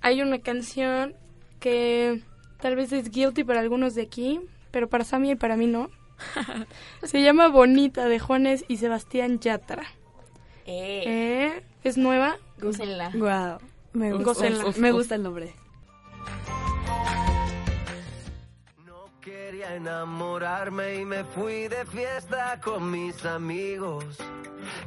[0.01, 1.15] hay una canción
[1.61, 2.23] que
[2.61, 5.91] tal vez es guilty para algunos de aquí, pero para Sammy y para mí no.
[7.03, 9.85] Se llama Bonita de Juanes y Sebastián Yatra.
[10.67, 12.37] Eh, Eh, es nueva.
[12.63, 13.11] Gócenla.
[13.15, 13.59] Wow.
[13.93, 14.65] Me gusta, Gócenla.
[14.79, 15.55] me gusta el nombre.
[18.87, 24.17] No quería enamorarme y me fui de fiesta con mis amigos.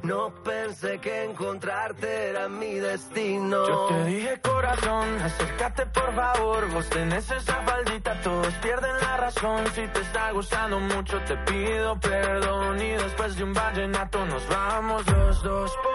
[0.04, 3.68] No pensé que encontrarte era mi destino.
[3.68, 9.66] Yo te dije corazón, acércate por favor, vos tenés esa faldita, todos pierden la razón,
[9.76, 15.06] si te está gustando mucho te pido perdón y después de un vallenato nos vamos
[15.08, 15.95] los dos, porque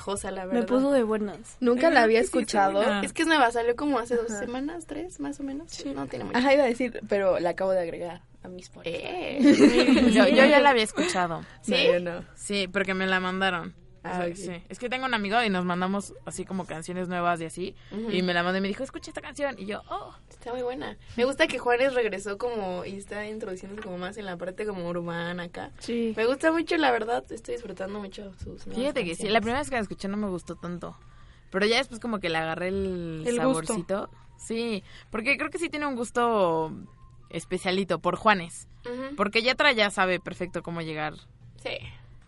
[0.00, 0.60] pegajosa, la verdad.
[0.60, 1.56] Me puso de buenas.
[1.60, 2.82] Nunca la había escuchado.
[3.02, 5.84] Es que es nueva, salió como hace dos semanas, tres, más o menos.
[5.94, 6.38] No tiene mucho.
[6.38, 8.22] Ajá, iba a decir, pero la acabo de agregar.
[8.42, 8.96] a mis Spotify.
[8.98, 10.10] Eh.
[10.12, 11.42] Yo, yo ya la había escuchado.
[11.62, 11.72] ¿Sí?
[11.72, 12.24] No, yo no.
[12.34, 13.74] Sí, porque me la mandaron.
[14.02, 14.62] O Ah, sea, sí.
[14.70, 17.76] Es que tengo un amigo y nos mandamos así como canciones nuevas y así.
[18.10, 19.56] Y me la mandó y me dijo, escucha esta canción.
[19.58, 20.14] Y yo, oh.
[20.40, 20.96] Está muy buena.
[21.18, 24.88] Me gusta que Juárez regresó como y está introduciéndose como más en la parte como
[24.88, 25.70] urbana acá.
[25.80, 26.14] Sí.
[26.16, 27.30] Me gusta mucho, la verdad.
[27.30, 30.28] Estoy disfrutando mucho sus Fíjate que sí, la primera vez que la escuché no me
[30.30, 30.96] gustó tanto.
[31.50, 33.66] Pero ya después como que le agarré el, El gusto.
[33.66, 34.10] saborcito.
[34.38, 36.72] Sí, porque creo que sí tiene un gusto
[37.28, 38.66] especialito por Juanes.
[39.18, 41.12] Porque Yatra ya sabe perfecto cómo llegar.
[41.62, 41.76] Sí.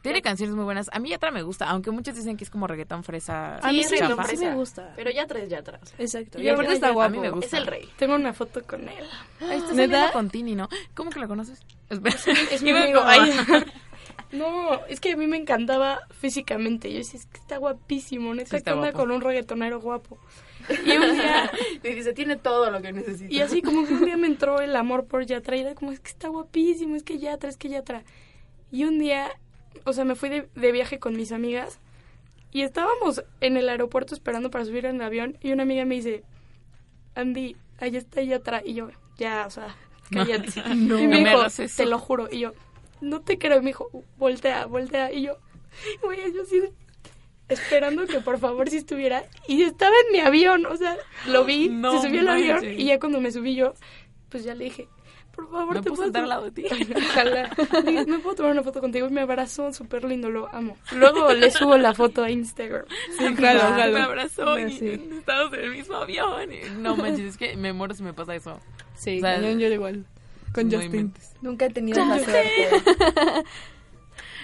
[0.03, 0.91] Tiene canciones muy buenas.
[0.93, 3.59] A mí Yatra me gusta, aunque muchos dicen que es como reggaetón fresa.
[3.59, 4.93] A mí sí, sí me gusta.
[4.97, 5.95] Pero ya traes, ya traes.
[5.99, 6.41] Exacto.
[6.41, 7.07] Y aparte está guapo.
[7.07, 7.47] a mí me gusta.
[7.47, 7.89] Es el rey.
[7.97, 9.07] Tengo una foto con él.
[9.41, 9.63] Ahí
[10.13, 10.69] con Tini, ¿no?
[10.95, 11.61] ¿Cómo que la conoces?
[11.89, 12.17] Espera.
[12.51, 13.03] Es mi amigo.
[14.33, 16.91] No, es que a mí me encantaba físicamente.
[16.91, 18.99] Yo decía, es que está guapísimo, neta, Sí, está que anda guapo.
[18.99, 20.19] con un reggaetonero guapo.
[20.87, 21.51] Y un día,
[21.83, 23.33] Y dice, tiene todo lo que necesita.
[23.33, 25.93] y así como que un día me entró el amor por Yatra y era como,
[25.93, 28.05] es que está guapísimo, es que Yatra, es que Yatra.
[28.71, 29.29] Y un día,
[29.85, 31.81] o sea, me fui de, de viaje con mis amigas
[32.51, 35.95] y estábamos en el aeropuerto esperando para subir en el avión y una amiga me
[35.97, 36.23] dice,
[37.15, 38.63] Andy, allá está Yatra.
[38.65, 39.75] Y yo, ya, o sea,
[40.11, 40.49] cállate.
[40.75, 40.99] No.
[40.99, 42.29] y me No dijo, te lo juro.
[42.31, 42.53] Y yo,
[43.01, 43.59] no te creo.
[43.59, 45.13] Y me dijo, voltea, voltea.
[45.13, 45.39] Y yo,
[46.03, 46.63] güey, yo así
[47.49, 49.25] esperando que por favor si estuviera.
[49.47, 52.85] Y estaba en mi avión, o sea, lo vi, No se subió al avión y
[52.85, 53.75] ya cuando me subí yo,
[54.29, 54.89] pues ya le dije,
[55.35, 56.65] por favor, ¿Me te puedo puedo sentar al lado de ti?
[56.97, 57.51] Ojalá.
[58.07, 59.07] ¿Me puedo tomar una foto contigo?
[59.09, 60.77] Y me abrazó, súper lindo, lo amo.
[60.95, 62.85] Luego le subo la foto a Instagram.
[63.19, 63.37] Sí, jalo,
[63.71, 63.99] Me jalo.
[64.03, 64.89] abrazó y Sí.
[65.19, 66.53] estábamos en el mismo avión.
[66.53, 68.61] y- No manches, es que me muero si me pasa eso.
[68.95, 70.05] Sí, O sea, cañón, yo igual.
[70.55, 71.13] Con Justin.
[71.41, 72.69] Nunca he tenido esa suerte.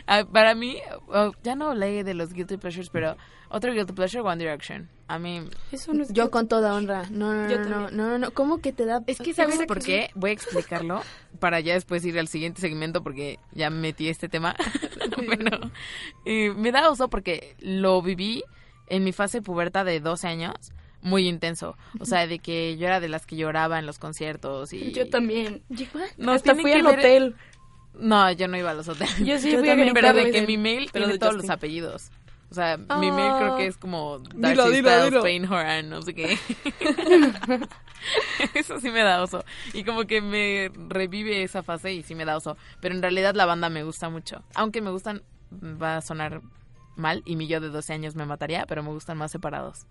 [0.06, 3.16] Ah, para mí, oh, ya no hablé de los guilty pleasures, pero
[3.48, 4.88] otro guilty pleasure, One Direction.
[5.08, 7.04] A mí, Eso no es Yo con toda honra.
[7.10, 8.30] No, no, Yo no, no, no, no, no.
[8.32, 9.02] ¿Cómo que te da?
[9.06, 10.10] es que ¿sabes por qué?
[10.14, 11.02] Voy a explicarlo
[11.38, 14.54] para ya después ir al siguiente segmento porque ya me metí este tema.
[16.24, 18.44] eh, me da oso porque lo viví
[18.88, 20.54] en mi fase puberta de 12 años
[21.00, 21.76] muy intenso.
[22.00, 24.92] O sea, de que yo era de las que lloraba en los conciertos y...
[24.92, 25.62] Yo también.
[26.16, 27.36] No, Hasta tiene fui al ver- hotel.
[27.94, 29.16] No, yo no iba a los hoteles.
[29.18, 31.34] Yo sí Yo fui a también, Pero de que mi mail Pero tiene de todos
[31.34, 31.48] Justin.
[31.48, 32.10] los apellidos.
[32.50, 35.22] O sea, mi mail creo que es como Darcy Dilo, dilo, Styles, dilo.
[35.22, 36.38] Payne Horan, no sé qué.
[38.54, 39.44] Eso sí me da oso.
[39.74, 42.56] Y como que me revive esa fase y sí me da oso.
[42.80, 44.42] Pero en realidad la banda me gusta mucho.
[44.54, 46.40] Aunque me gustan, va a sonar
[46.96, 49.86] mal y mi yo de 12 años me mataría, pero me gustan más separados.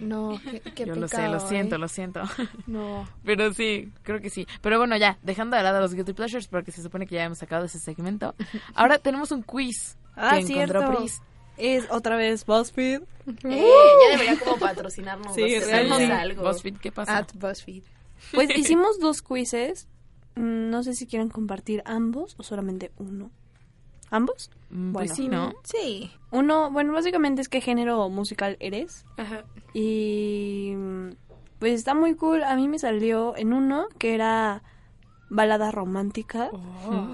[0.00, 1.78] No, qué, qué Yo lo sé, lo siento, ¿eh?
[1.78, 2.22] lo siento.
[2.66, 3.08] No.
[3.24, 4.48] Pero sí, creo que sí.
[4.60, 7.38] Pero bueno, ya, dejando de lado los guilty pleasures, porque se supone que ya hemos
[7.38, 8.34] sacado ese segmento.
[8.74, 10.98] Ahora tenemos un quiz Ah, que encontró cierto.
[10.98, 11.22] Pris.
[11.58, 13.02] Es otra vez BuzzFeed.
[13.44, 13.70] Eh,
[14.04, 15.34] ya debería como patrocinarnos.
[15.34, 16.42] Sí, algo.
[16.42, 17.18] BuzzFeed, ¿qué pasa?
[17.18, 17.82] At BuzzFeed.
[18.32, 19.88] Pues hicimos dos quizzes.
[20.36, 23.30] Mm, No sé si quieren compartir ambos o solamente uno.
[24.10, 24.50] ¿Ambos?
[24.70, 25.14] Mm, pues bueno.
[25.14, 25.52] sí, ¿no?
[25.64, 26.10] Sí.
[26.30, 29.04] Uno, bueno, básicamente es qué género musical eres.
[29.16, 29.44] Ajá.
[29.74, 30.72] Y
[31.58, 32.42] pues está muy cool.
[32.44, 34.62] A mí me salió en uno que era
[35.28, 36.48] balada romántica.
[36.52, 37.08] Oh.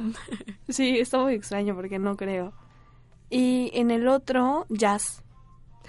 [0.69, 2.53] Sí, está muy extraño porque no creo.
[3.37, 5.23] Y en el otro, jazz.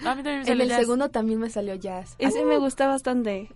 [0.04, 0.80] A mí también me En el jazz.
[0.80, 2.14] segundo también me salió jazz.
[2.18, 3.48] Ese me gusta bastante.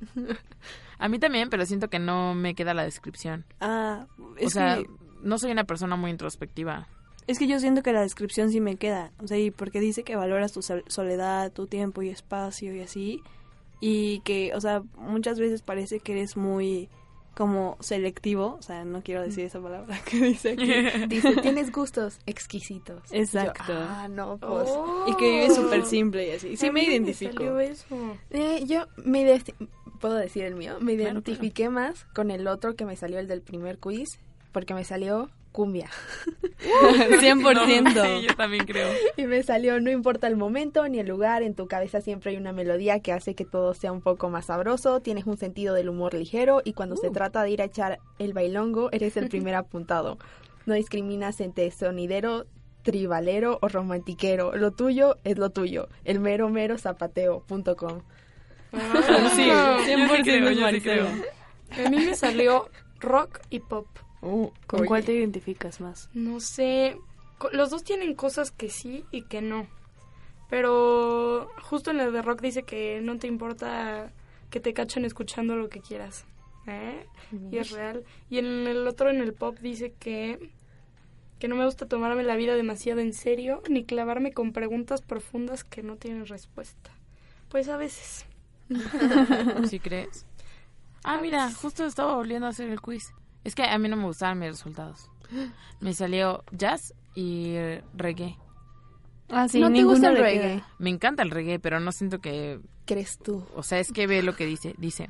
[0.98, 3.44] A mí también, pero siento que no me queda la descripción.
[3.60, 4.86] Ah, O es sea, que
[5.22, 6.86] no soy una persona muy introspectiva.
[7.26, 10.02] Es que yo siento que la descripción sí me queda, o sea, y porque dice
[10.02, 13.22] que valoras tu sol- soledad, tu tiempo y espacio y así,
[13.80, 16.88] y que, o sea, muchas veces parece que eres muy
[17.40, 21.06] como selectivo, o sea, no quiero decir esa palabra que dice aquí.
[21.08, 23.00] Dice, tienes gustos exquisitos.
[23.10, 23.72] Exacto.
[23.72, 24.68] Yo, ah, no, pues.
[25.06, 26.56] Y que vives súper simple y así.
[26.58, 27.32] Sí A me identifico.
[27.32, 27.96] salió eso.
[28.28, 29.40] Eh, yo me
[30.02, 33.26] puedo decir el mío, me Claro, identifiqué más con el otro que me salió el
[33.26, 34.18] del primer quiz,
[34.52, 35.88] porque me salió cumbia.
[36.60, 37.40] 100%.
[37.94, 38.88] No, sí, yo también creo.
[39.16, 42.36] Y me salió, no importa el momento ni el lugar, en tu cabeza siempre hay
[42.36, 45.88] una melodía que hace que todo sea un poco más sabroso, tienes un sentido del
[45.88, 49.54] humor ligero y cuando se trata de ir a echar el bailongo, eres el primer
[49.54, 50.18] apuntado.
[50.66, 52.46] No discriminas entre sonidero,
[52.82, 54.54] tribalero o romantiquero.
[54.56, 55.88] Lo tuyo es lo tuyo.
[56.04, 58.00] El mero mero zapateo.com.
[59.34, 60.80] Sí, Ah, 100% creo, es yo sí Marcela.
[60.80, 61.86] creo.
[61.86, 62.68] A mí me salió
[63.00, 63.86] rock y pop.
[64.66, 66.08] ¿Con cuál te identificas más?
[66.14, 66.96] No sé.
[67.38, 69.66] co- Los dos tienen cosas que sí y que no.
[70.48, 74.12] Pero justo en el de rock dice que no te importa
[74.50, 76.24] que te cachen escuchando lo que quieras.
[76.66, 77.06] ¿eh?
[77.52, 78.04] Y es real.
[78.28, 80.50] Y en el otro, en el pop, dice que,
[81.38, 85.62] que no me gusta tomarme la vida demasiado en serio ni clavarme con preguntas profundas
[85.64, 86.90] que no tienen respuesta.
[87.48, 88.26] Pues a veces.
[89.68, 90.26] ¿Sí crees?
[91.04, 93.12] Ah, mira, justo estaba volviendo a hacer el quiz.
[93.44, 95.10] Es que a mí no me gustaban mis resultados.
[95.80, 97.54] Me salió jazz y
[97.94, 98.36] reggae.
[99.30, 100.62] Ah, sí, ¿No te gusta el reggae?
[100.78, 102.60] Me encanta el reggae, pero no siento que...
[102.84, 103.46] ¿Crees tú?
[103.54, 104.74] O sea, es que ve lo que dice.
[104.76, 105.08] Dice,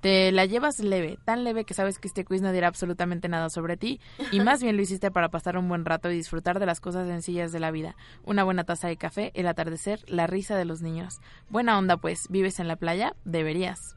[0.00, 3.50] te la llevas leve, tan leve que sabes que este quiz no dirá absolutamente nada
[3.50, 4.00] sobre ti
[4.32, 7.06] y más bien lo hiciste para pasar un buen rato y disfrutar de las cosas
[7.06, 7.96] sencillas de la vida.
[8.24, 11.20] Una buena taza de café, el atardecer, la risa de los niños.
[11.48, 12.28] Buena onda, pues.
[12.30, 13.14] ¿Vives en la playa?
[13.24, 13.96] Deberías.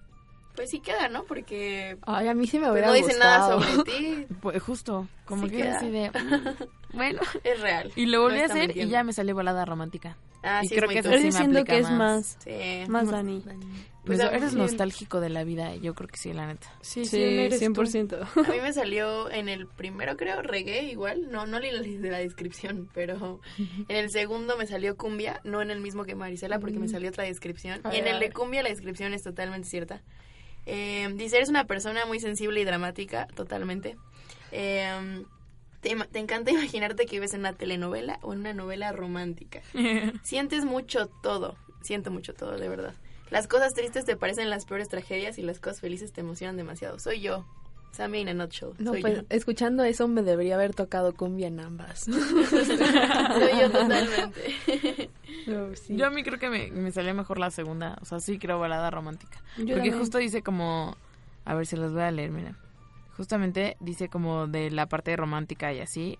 [0.56, 1.24] Pues sí queda, ¿no?
[1.24, 3.60] Porque Ay, a mí sí me pues, hubiera no dice gustado.
[3.60, 4.26] nada sobre ti.
[4.42, 5.78] Pues justo, como Sí que queda.
[5.78, 6.10] así de...
[6.94, 7.22] mm, Bueno.
[7.44, 7.92] Es real.
[7.96, 8.92] Y lo volví No a hacer y mintiendo.
[8.92, 10.16] ya me salió balada romántica.
[10.46, 11.18] Ah, y sí, creo es que eso tú.
[11.18, 11.98] sí me aplica que es más.
[11.98, 12.84] más, Sí.
[12.89, 13.39] más Dani.
[13.42, 13.56] Pues,
[14.06, 16.68] Pues a- eres nostálgico de la vida, yo creo que sí, la neta.
[16.82, 17.66] Sí, Sí, sí, eres tú.
[17.66, 18.20] 100%.
[18.48, 21.32] A mí me salió en el primero, creo, reggae igual.
[21.32, 25.62] No, no leí la, de la descripción, pero en el segundo me salió cumbia, no
[25.62, 27.82] en el mismo que Marisela, porque me salió otra descripción.
[27.94, 30.02] Y en el de cumbia la descripción es totalmente cierta.
[30.65, 33.97] Eh, dice, eres una persona muy sensible y dramática, totalmente.
[34.52, 35.23] Eh,
[35.82, 39.62] te, ima- te encanta imaginarte que vives en una telenovela o en una novela romántica.
[40.23, 42.93] Sientes mucho todo, siento mucho todo, de verdad.
[43.30, 46.99] Las cosas tristes te parecen las peores tragedias y las cosas felices te emocionan demasiado.
[46.99, 47.45] Soy yo,
[47.91, 48.69] Sammy in a nutshell.
[48.78, 49.21] No, soy pues yo.
[49.30, 52.02] escuchando eso me debería haber tocado cumbia en ambas.
[52.06, 55.10] Soy yo totalmente.
[55.76, 55.96] Sí.
[55.96, 58.60] Yo a mí creo que me, me salió mejor la segunda, o sea, sí creo
[58.60, 59.38] balada romántica.
[59.58, 60.00] Yo Porque también.
[60.00, 60.96] justo dice como,
[61.46, 62.56] a ver si los voy a leer, mira.
[63.17, 66.17] Justamente dice como de la parte romántica y así.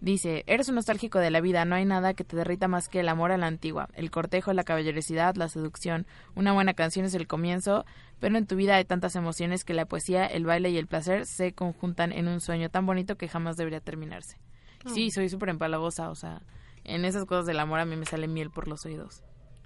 [0.00, 3.00] Dice, eres un nostálgico de la vida, no hay nada que te derrita más que
[3.00, 6.06] el amor a la antigua, el cortejo, la caballerosidad, la seducción.
[6.34, 7.86] Una buena canción es el comienzo,
[8.20, 11.24] pero en tu vida hay tantas emociones que la poesía, el baile y el placer
[11.24, 14.36] se conjuntan en un sueño tan bonito que jamás debería terminarse.
[14.84, 16.42] Sí, soy súper empalagosa, o sea,
[16.86, 19.22] en esas cosas del amor a mí me sale miel por los oídos.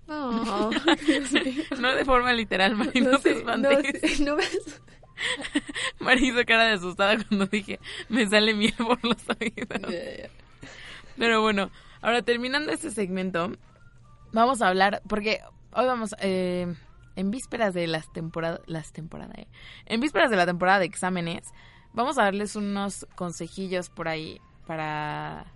[0.08, 0.70] Oh,
[1.80, 4.02] No de forma literal, Mari, no, no, te sé, espantes.
[4.02, 4.82] no, sé, no ves.
[6.00, 7.78] Mari hizo cara de asustada cuando dije,
[8.08, 9.80] me sale miel por los oídos.
[11.16, 13.52] Pero bueno, ahora terminando este segmento,
[14.32, 15.40] vamos a hablar, porque
[15.72, 16.74] hoy vamos, eh,
[17.16, 19.46] en vísperas de las temporadas, las temporadas, eh,
[19.86, 21.52] en vísperas de la temporada de exámenes,
[21.92, 25.52] vamos a darles unos consejillos por ahí para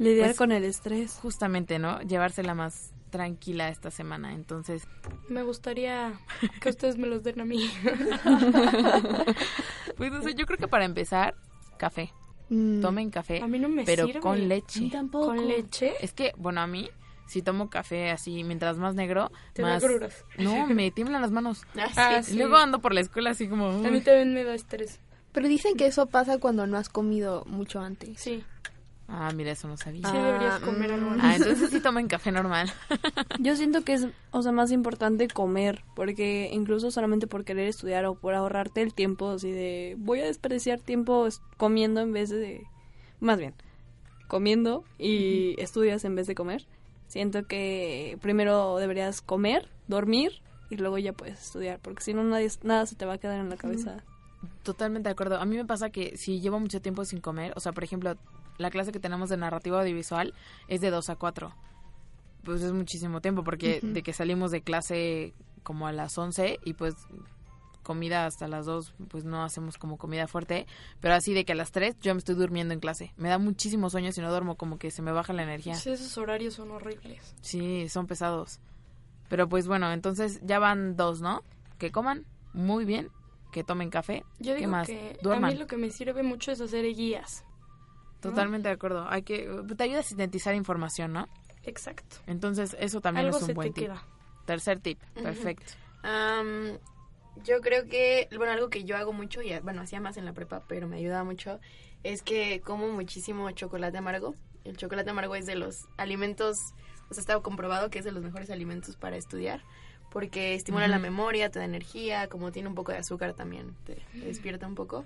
[0.00, 1.18] Lidiar Pues- con el estrés.
[1.22, 2.00] justamente, ¿no?
[2.02, 4.32] Llevársela más tranquila esta semana.
[4.34, 4.86] Entonces,
[5.28, 6.12] Me gustaría
[6.60, 7.70] que ustedes me los den a mí.
[9.96, 11.34] pues no sé, yo creo que para empezar,
[11.76, 12.12] café.
[12.48, 14.20] Mm, Tomen café, A mí no me pero sirve.
[14.20, 14.90] con leche.
[15.12, 15.94] ¿Con leche?
[16.00, 16.90] Es que, bueno, a mí,
[17.26, 19.82] si tomo café así, mientras más negro, Te más...
[20.38, 21.62] No, me tiemblan las manos.
[21.96, 22.36] Ah, Y sí.
[22.38, 23.66] Luego ando por la escuela así como...
[23.66, 23.90] A uy.
[23.90, 24.98] mí también me da estrés.
[25.32, 28.20] Pero dicen que eso pasa cuando no has comido mucho antes.
[28.20, 28.42] Sí.
[29.12, 30.08] Ah, mira, eso no sabía.
[30.08, 31.10] Sí deberías comer algo.
[31.20, 32.72] Ah, entonces sí tomen café normal.
[33.40, 38.04] Yo siento que es, o sea, más importante comer, porque incluso solamente por querer estudiar
[38.04, 42.62] o por ahorrarte el tiempo, así de, voy a desperdiciar tiempo comiendo en vez de,
[43.18, 43.54] más bien,
[44.28, 46.66] comiendo y estudias en vez de comer.
[47.08, 52.48] Siento que primero deberías comer, dormir y luego ya puedes estudiar, porque si no nadie,
[52.62, 54.04] nada se te va a quedar en la cabeza.
[54.62, 55.40] Totalmente de acuerdo.
[55.40, 58.16] A mí me pasa que si llevo mucho tiempo sin comer, o sea, por ejemplo,
[58.60, 60.34] la clase que tenemos de narrativa audiovisual
[60.68, 61.52] es de 2 a 4.
[62.44, 66.74] Pues es muchísimo tiempo porque de que salimos de clase como a las 11 y
[66.74, 66.94] pues
[67.82, 70.66] comida hasta las 2, pues no hacemos como comida fuerte,
[71.00, 73.12] pero así de que a las 3 yo me estoy durmiendo en clase.
[73.16, 75.74] Me da muchísimo sueño si no duermo, como que se me baja la energía.
[75.74, 77.34] Sí, esos horarios son horribles.
[77.40, 78.60] Sí, son pesados.
[79.28, 81.42] Pero pues bueno, entonces ya van dos, ¿no?
[81.78, 83.08] Que coman muy bien,
[83.52, 84.24] que tomen café.
[84.38, 84.86] Yo ¿Qué digo más?
[84.86, 85.52] que a Duerman.
[85.52, 87.44] mí lo que me sirve mucho es hacer guías.
[88.20, 89.06] Totalmente de acuerdo.
[89.08, 91.28] Hay que te ayuda a sintetizar información, ¿no?
[91.64, 92.16] Exacto.
[92.26, 93.84] Entonces, eso también Algo es un se buen te tip.
[93.88, 94.02] queda.
[94.46, 95.72] Tercer tip, perfecto.
[96.02, 96.78] Am,
[97.44, 100.32] yo creo que, bueno, algo que yo hago mucho, y bueno, hacía más en la
[100.32, 101.60] prepa, pero me ayuda mucho,
[102.02, 104.34] es que como muchísimo chocolate amargo.
[104.64, 106.58] El chocolate amargo es de los alimentos,
[107.10, 109.62] o sea, está comprobado que es de los mejores alimentos para estudiar,
[110.10, 113.94] porque estimula la memoria, te da energía, como tiene un poco de azúcar también, te,
[114.12, 115.04] te despierta un poco.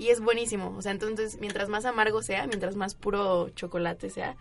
[0.00, 4.34] Y es buenísimo, o sea, entonces, mientras más amargo sea, mientras más puro chocolate sea,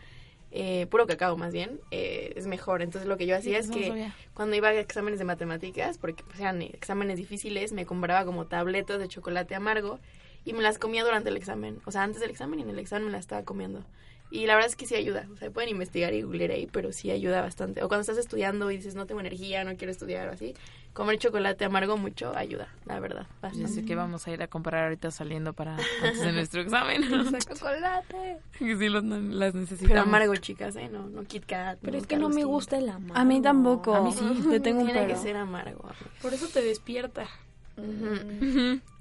[0.51, 2.81] eh, puro cacao más bien, eh, es mejor.
[2.81, 4.15] Entonces lo que yo hacía Sí, es que sabía.
[4.33, 8.99] cuando iba a exámenes de matemáticas, porque pues, eran exámenes difíciles, me compraba como tabletas
[8.99, 9.99] de chocolate amargo
[10.45, 11.81] y me las comía durante el examen.
[11.85, 13.83] O sea, antes del examen y en el examen me las estaba comiendo.
[14.31, 15.27] Y la verdad es que sí ayuda.
[15.33, 17.81] O sea, pueden investigar y googlear ahí, pero sí ayuda bastante.
[17.83, 20.53] O cuando estás estudiando y dices, no tengo energía, no quiero estudiar o así,
[20.93, 23.25] comer chocolate amargo mucho ayuda, la verdad.
[23.41, 23.67] Bastante.
[23.69, 27.01] sé que vamos a ir a comprar ahorita saliendo para antes de nuestro examen.
[27.39, 28.37] Chocolate.
[28.59, 30.03] que sí los- las Pero necesitamos.
[30.07, 30.89] amargo, chicas, ¿eh?
[30.89, 31.79] No, no Kit Kat.
[31.81, 33.15] Pero es que no me gusta el amargo.
[33.17, 33.95] A mí tampoco.
[33.95, 34.25] A mí sí.
[34.49, 35.13] Te tengo un Tiene pero.
[35.15, 35.89] que ser amargo.
[36.21, 37.25] Por eso te despierta.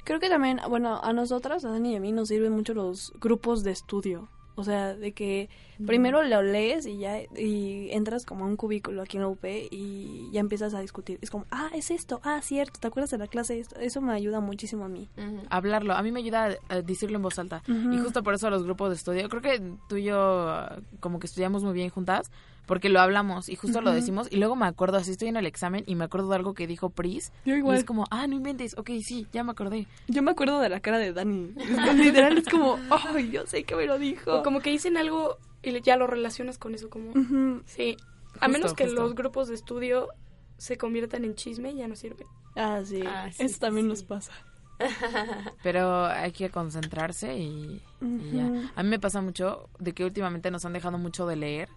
[0.04, 3.12] Creo que también, bueno, a nosotras, a Dani y a mí, nos sirven mucho los
[3.20, 4.28] grupos de estudio.
[4.58, 5.48] O sea, de que
[5.86, 9.44] primero lo lees y ya y entras como a un cubículo aquí en la UP
[9.44, 11.18] y ya empiezas a discutir.
[11.22, 13.64] Es como, ah, es esto, ah, cierto, ¿te acuerdas de la clase?
[13.80, 15.08] Eso me ayuda muchísimo a mí.
[15.48, 17.62] Hablarlo, a mí me ayuda a, decirlo en voz alta.
[17.68, 20.66] Y justo por eso los grupos de estudio, creo que tú y yo
[20.98, 22.32] como que estudiamos muy bien juntas,
[22.68, 25.46] porque lo hablamos y justo lo decimos y luego me acuerdo, así estoy en el
[25.46, 27.32] examen y me acuerdo de algo que dijo Pris.
[27.44, 27.76] Yo Y igual.
[27.78, 29.88] es como, ah, no inventes, ok, sí, ya me acordé.
[30.06, 31.52] Yo me acuerdo de la cara de Dani.
[31.96, 34.32] Literal es como, ay, yo sé que me lo dijo.
[34.32, 37.12] O como que dicen algo y le- ya lo relacionas con eso, como...
[37.66, 37.96] Sí.
[38.40, 39.00] A menos que justo.
[39.02, 40.08] los grupos de estudio
[40.58, 42.26] se conviertan en chisme, ya no sirven.
[42.54, 43.02] Ah, sí.
[43.06, 44.32] Ah, sí, Eso también nos pasa.
[45.62, 48.70] Pero hay que concentrarse y, y ya.
[48.76, 51.68] A mí me pasa mucho de que últimamente nos han dejado mucho de leer.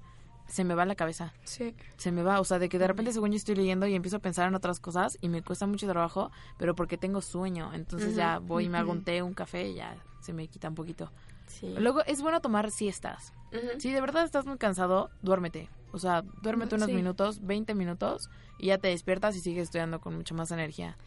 [0.51, 1.33] Se me va la cabeza.
[1.45, 1.73] Sí.
[1.97, 4.17] Se me va, o sea, de que de repente según yo estoy leyendo y empiezo
[4.17, 7.71] a pensar en otras cosas y me cuesta mucho trabajo, pero porque tengo sueño.
[7.73, 10.67] Entonces ya voy y me hago un té, un café y ya se me quita
[10.67, 11.11] un poquito.
[11.47, 11.73] Sí.
[11.77, 13.33] Luego es bueno tomar siestas.
[13.79, 15.69] Si de verdad estás muy cansado, duérmete.
[15.93, 16.93] O sea, duérmete unos Sí.
[16.95, 20.97] minutos, 20 minutos y ya te despiertas y sigues estudiando con mucha más energía.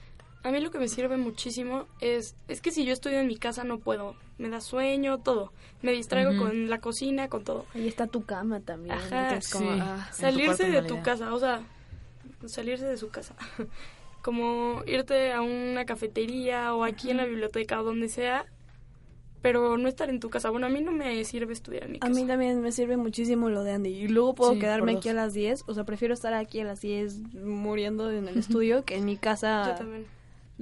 [0.44, 3.36] A mí lo que me sirve muchísimo es, es que si yo estudio en mi
[3.36, 4.14] casa no puedo.
[4.38, 5.52] Me da sueño, todo.
[5.82, 7.64] Me distraigo con la cocina, con todo.
[7.74, 8.94] Ahí está tu cama también.
[8.94, 9.28] Ajá.
[9.30, 9.78] entonces como, Sí.
[9.82, 11.62] ah, Salirse tu de tu casa, o sea,
[12.46, 13.34] salirse de su casa.
[14.22, 18.46] Como irte a una cafetería o aquí en la biblioteca o donde sea,
[19.42, 20.48] pero no estar en tu casa.
[20.48, 22.14] Bueno, a mí no me sirve estudiar en mi A casa.
[22.14, 23.90] mí también me sirve muchísimo lo de Andy.
[23.90, 25.64] Y luego puedo Sí, quedarme aquí a las 10.
[25.66, 29.16] O sea, prefiero estar aquí a las 10 muriendo en el estudio que en mi
[29.16, 30.06] Yo casa también.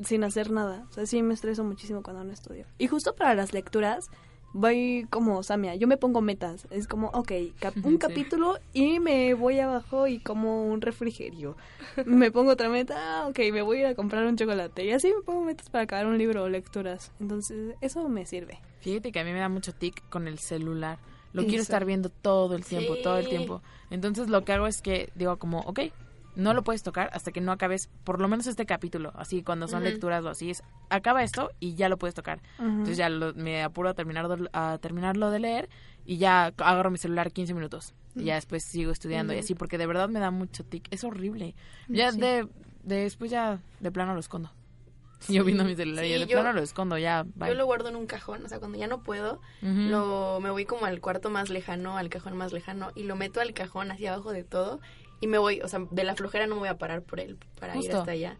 [0.05, 0.87] Sin hacer nada.
[0.91, 2.67] O sea, sí me estreso muchísimo cuando no estudio.
[2.79, 4.09] Y justo para las lecturas,
[4.55, 5.75] voy como Samia.
[5.77, 6.67] Yo me pongo metas.
[6.71, 7.99] Es como, ok, cap- un Sí.
[7.99, 11.57] capítulo y me voy abajo y como un refrigerio.
[12.05, 14.85] me pongo otra meta, ah, ok, me voy a ir a comprar un chocolate.
[14.85, 17.13] Y así me pongo metas para acabar un libro o lecturas.
[17.21, 18.59] Entonces, eso me sirve.
[18.81, 20.99] Fíjate que a mí me da mucho tic con el celular.
[21.33, 21.49] Lo Eso.
[21.49, 23.63] quiero estar viendo todo el tiempo, todo el tiempo.
[23.89, 25.81] Entonces lo que hago es que digo como, ok,
[26.35, 29.13] no lo puedes tocar hasta que no acabes por lo menos este capítulo.
[29.17, 32.41] Así cuando son lecturas o así es, acaba esto y ya lo puedes tocar.
[32.59, 35.69] Entonces ya lo- me apuro a, terminar, a terminarlo de leer
[36.05, 37.95] y ya agarro mi celular 15 minutos.
[38.15, 40.87] Y ya después sigo estudiando y así porque de verdad me da mucho tic.
[40.91, 41.55] Es horrible.
[41.89, 42.21] Ya Sí.
[42.21, 42.49] de,
[42.83, 44.51] de- después ya de plano lo escondo.
[45.29, 47.23] Yo viendo mi celular y Sí, de yo- plano lo escondo ya.
[47.37, 47.51] Bye.
[47.51, 50.65] Yo lo guardo en un cajón, o sea, cuando ya no puedo, lo, me voy
[50.65, 54.13] como al cuarto más lejano, al cajón más lejano, y lo meto al cajón hacia
[54.15, 54.81] abajo de todo,
[55.23, 57.39] y me voy, o sea, de la flojera no me voy a parar por él
[57.59, 58.37] para ir hasta allá.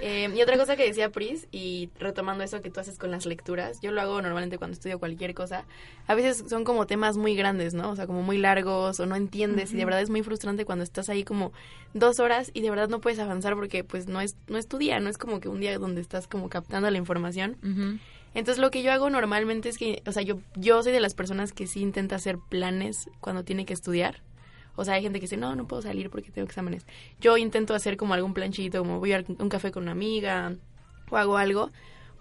[0.00, 3.26] Eh, y otra cosa que decía Pris, y retomando eso que tú haces con las
[3.26, 5.64] lecturas, yo lo hago normalmente cuando estudio cualquier cosa,
[6.06, 7.90] a veces son como temas muy grandes, ¿no?
[7.90, 10.82] O sea, como muy largos o no entiendes y de verdad es muy frustrante cuando
[10.82, 11.52] estás ahí como
[11.94, 14.78] dos horas y de verdad no puedes avanzar porque pues no es, no es tu
[14.78, 18.00] día, no es como que un día donde estás como captando la información.
[18.34, 21.14] Entonces lo que yo hago normalmente es que, o sea, yo, yo soy de las
[21.14, 24.22] personas que sí intenta hacer planes cuando tiene que estudiar.
[24.76, 26.86] O sea, hay gente que dice, no, no puedo salir porque tengo exámenes.
[27.20, 30.54] Yo intento hacer como algún planchito, como voy a un café con una amiga
[31.10, 31.70] o hago algo,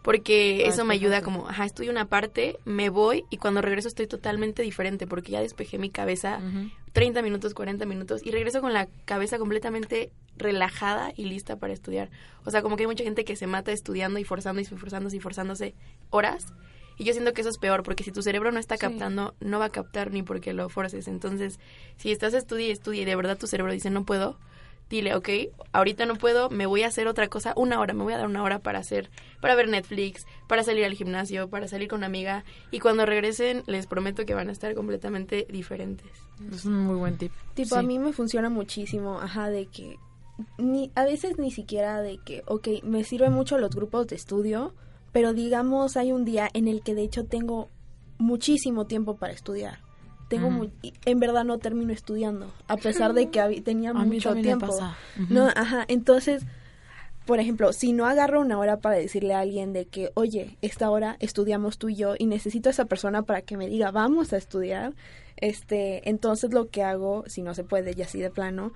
[0.02, 3.88] porque Ah, eso me ayuda como, ajá, estoy una parte, me voy y cuando regreso
[3.88, 6.70] estoy totalmente diferente porque ya despejé mi cabeza Ujú.
[6.94, 12.10] 30 minutos, 40 minutos y regreso con la cabeza completamente relajada y lista para estudiar.
[12.46, 15.18] O sea, como que hay mucha gente que se mata estudiando y forzando y forzándose
[15.18, 15.76] y forzándose
[16.10, 16.54] horas.
[16.98, 18.82] Y yo siento que eso es peor, porque si tu cerebro no está Sí.
[18.82, 21.08] captando, no va a captar ni porque lo forces.
[21.08, 21.60] Entonces,
[21.98, 24.38] si estás estudia y estudia y de verdad tu cerebro dice no puedo,
[24.90, 25.30] dile, ok,
[25.74, 28.28] ahorita no puedo, me voy a hacer otra cosa, una hora, me voy a dar
[28.28, 29.10] una hora para hacer,
[29.42, 32.46] para ver Netflix, para salir al gimnasio, para salir con una amiga.
[32.72, 36.12] Y cuando regresen, les prometo que van a estar completamente diferentes.
[36.54, 37.32] Es un muy buen tip.
[37.56, 37.80] Tipo, Sí.
[37.80, 39.98] a mí me funciona muchísimo, ajá, de que
[40.58, 44.76] ni a veces ni siquiera de que, ok, me sirven mucho los grupos de estudio,
[45.16, 47.70] pero digamos hay un día en el que de hecho tengo
[48.18, 49.80] muchísimo tiempo para estudiar.
[50.28, 50.54] Tengo Mm.
[50.58, 54.68] mu- y en verdad no termino estudiando, a pesar de que tenía A mucho tiempo.
[54.68, 54.98] pasa.
[55.30, 56.44] No, ajá, entonces,
[57.26, 60.90] por ejemplo, si no agarro una hora para decirle a alguien de que, oye, esta
[60.90, 64.34] hora estudiamos tú y yo y necesito a esa persona para que me diga, vamos
[64.34, 64.96] a estudiar,
[65.38, 68.74] este, entonces lo que hago, si no se puede y así de plano,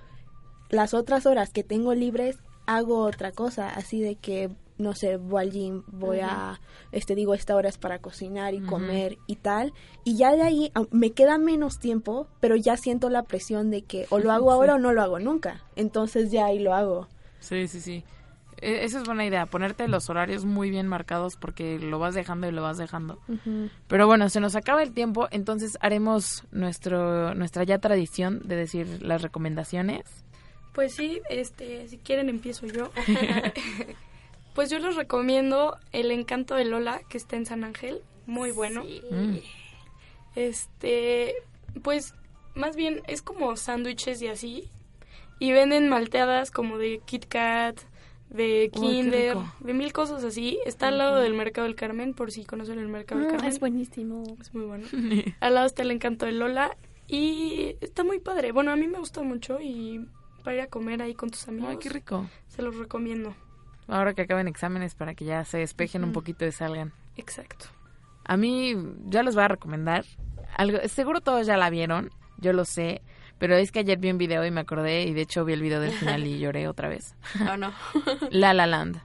[0.70, 4.50] las otras horas que tengo libres, hago otra cosa, así de que,
[4.80, 6.60] no sé, voy al gym, voy a,
[6.92, 9.74] este, digo, esta hora es para cocinar y comer y tal,
[10.04, 14.08] y ya de ahí me queda menos tiempo, pero ya siento la presión de que
[14.10, 17.08] o lo hago ahora o no lo hago nunca, entonces ya ahí lo hago.
[17.40, 18.04] Sí, sí, sí.
[18.62, 22.48] E- Esa es buena idea, ponerte los horarios muy bien marcados porque lo vas dejando
[22.48, 23.20] y lo vas dejando.
[23.88, 29.02] Pero bueno, se nos acaba el tiempo, entonces haremos nuestro nuestra ya tradición de decir
[29.02, 30.04] las recomendaciones.
[30.74, 32.92] Pues sí, este, si quieren empiezo yo.
[34.60, 38.02] Pues yo les recomiendo El Encanto de Lola, que está en San Ángel.
[38.26, 38.84] Muy bueno.
[38.84, 39.38] Mm.
[40.36, 41.34] Este,
[41.82, 42.14] pues
[42.56, 44.70] más bien es como sándwiches y así.
[45.40, 47.80] Y venden malteadas como de Kit Kat,
[48.32, 50.60] de Kinder, de mil cosas así.
[50.66, 53.50] Está al lado del Mercado del Carmen, por si conocen el Mercado del Ah, Carmen.
[53.50, 54.24] es buenísimo.
[54.42, 54.86] Es muy bueno.
[55.40, 56.76] al lado está el encanto de Lola
[57.08, 58.52] y está muy padre.
[58.52, 60.06] Bueno, a mí me gusta mucho y
[60.44, 61.70] para ir a comer ahí con tus amigos.
[61.70, 62.30] Ay, qué rico.
[62.50, 63.34] Se los recomiendo.
[63.90, 66.94] Ahora que acaben exámenes para que ya se despejen un poquito y salgan.
[67.18, 67.66] Exacto.
[68.26, 68.76] A mí
[69.06, 70.06] ya les voy a recomendar
[70.56, 70.78] algo.
[70.88, 73.02] Seguro todos ya la vieron, yo lo sé.
[73.40, 75.62] Pero es que ayer vi un video y me acordé y de hecho vi el
[75.62, 77.16] video del final y lloré otra vez.
[77.40, 77.74] No, no.
[78.30, 79.02] La La Land.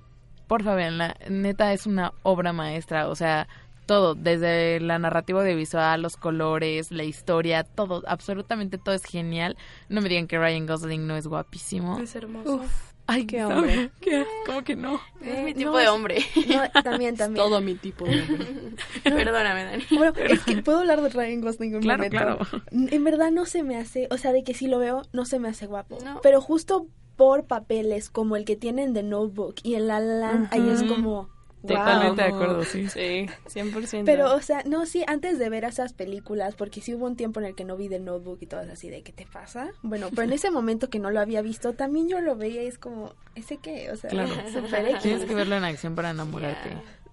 [0.46, 3.48] Por favor, la neta es una obra maestra, o sea,
[3.86, 9.56] todo, desde la narrativa audiovisual, los colores, la historia, todo, absolutamente todo es genial.
[9.88, 11.98] No me digan que Ryan Gosling no es guapísimo.
[11.98, 12.62] Es hermoso.
[13.06, 13.90] Ay, qué hombre.
[14.00, 14.24] ¿Qué?
[14.46, 15.00] ¿Cómo que no?
[15.20, 16.24] Es mi Eh, tipo no, de hombre.
[16.48, 17.44] No, también, también.
[17.44, 18.46] Todo mi tipo de hombre.
[19.04, 19.84] Perdóname, Dani.
[19.90, 22.16] Bueno, es que puedo hablar de Ryan Gosling un Claro, momento.
[22.16, 22.62] claro.
[22.70, 25.38] En verdad no se me hace, o sea, de que si lo veo, no se
[25.38, 25.98] me hace guapo.
[26.04, 26.20] No.
[26.22, 26.86] Pero justo
[27.16, 30.82] por papeles como el que tienen de Notebook y en La La Land, ahí es
[30.82, 31.28] como...
[31.66, 32.30] Totalmente wow.
[32.30, 32.88] de acuerdo, sí.
[32.88, 34.02] Sí, 100%.
[34.04, 37.40] Pero, o sea, no, sí, antes de ver esas películas, porque sí hubo un tiempo
[37.40, 39.70] en el que no vi The Notebook y todo así de, ¿qué te pasa?
[39.82, 42.66] Bueno, pero en ese momento que no lo había visto, también yo lo veía y
[42.66, 43.90] es como, ¿ese qué?
[43.90, 44.30] O sea, Claro.
[44.52, 45.02] super X.
[45.02, 46.70] Tienes que verlo en acción para enamorarte.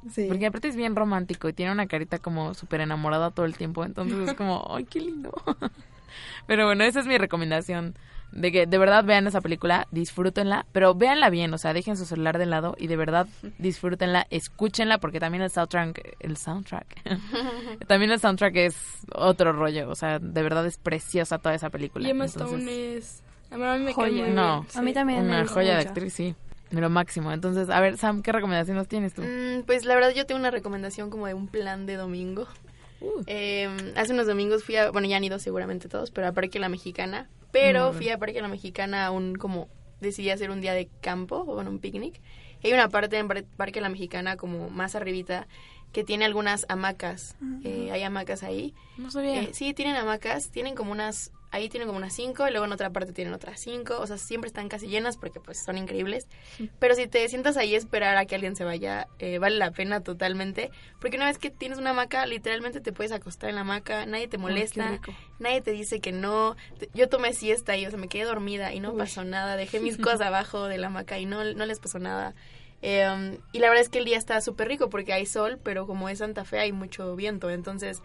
[0.09, 0.25] Sí.
[0.27, 3.85] Porque aparte es bien romántico y tiene una carita como súper enamorada todo el tiempo.
[3.85, 5.31] Entonces es como, ¡ay, qué lindo!
[6.47, 7.95] Pero bueno, esa es mi recomendación.
[8.31, 12.05] De que de verdad vean esa película, disfrútenla, pero véanla bien, o sea, dejen su
[12.05, 13.27] celular de lado y de verdad
[13.57, 16.85] disfrútenla, escúchenla, porque también el soundtrack, el soundtrack,
[17.87, 18.75] también el soundtrack es
[19.13, 22.07] otro rollo, o sea, de verdad es preciosa toda esa película.
[22.07, 23.23] Y Emma Stone es...
[23.51, 24.11] A mí me Joya.
[24.11, 24.35] muy bien.
[24.35, 26.35] No, A mí también me una joya de actriz, sí,
[26.69, 27.33] de lo máximo.
[27.33, 29.23] Entonces, a ver, Sam, ¿qué recomendaciones tienes tú?
[29.23, 32.47] Mm, pues la verdad yo tengo una recomendación como de un plan de domingo.
[33.01, 33.23] Uh.
[33.27, 36.59] Eh, hace unos domingos fui a, bueno ya han ido seguramente todos, pero a Parque
[36.59, 37.29] La Mexicana.
[37.51, 39.67] Pero fui a Parque La Mexicana a un como
[39.99, 42.21] decidí hacer un día de campo o bueno un picnic.
[42.63, 45.47] Y hay una parte en Par- Parque La Mexicana como más arribita
[45.91, 47.35] que tiene algunas hamacas.
[47.63, 48.73] Eh, hay hamacas ahí.
[48.97, 49.41] No sabía.
[49.41, 52.71] Eh, sí, tienen hamacas, tienen como unas, ahí tienen como unas cinco y luego en
[52.71, 56.27] otra parte tienen otras cinco, o sea, siempre están casi llenas porque pues son increíbles.
[56.79, 59.71] Pero si te sientas ahí a esperar a que alguien se vaya, eh, vale la
[59.71, 63.61] pena totalmente, porque una vez que tienes una hamaca, literalmente te puedes acostar en la
[63.61, 64.99] hamaca, nadie te molesta,
[65.39, 66.55] nadie te dice que no.
[66.93, 69.97] Yo tomé siesta y, o sea, me quedé dormida y no pasó nada, dejé mis
[69.97, 72.33] cosas abajo de la hamaca y no, no les pasó nada.
[72.81, 75.85] Eh, y la verdad es que el día está súper rico porque hay sol, pero
[75.85, 78.01] como es Santa Fe hay mucho viento, entonces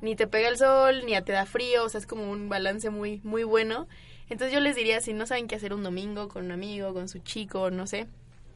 [0.00, 2.90] ni te pega el sol, ni te da frío, o sea, es como un balance
[2.90, 3.86] muy, muy bueno.
[4.28, 7.08] Entonces yo les diría, si no saben qué hacer un domingo con un amigo, con
[7.08, 8.06] su chico, no sé,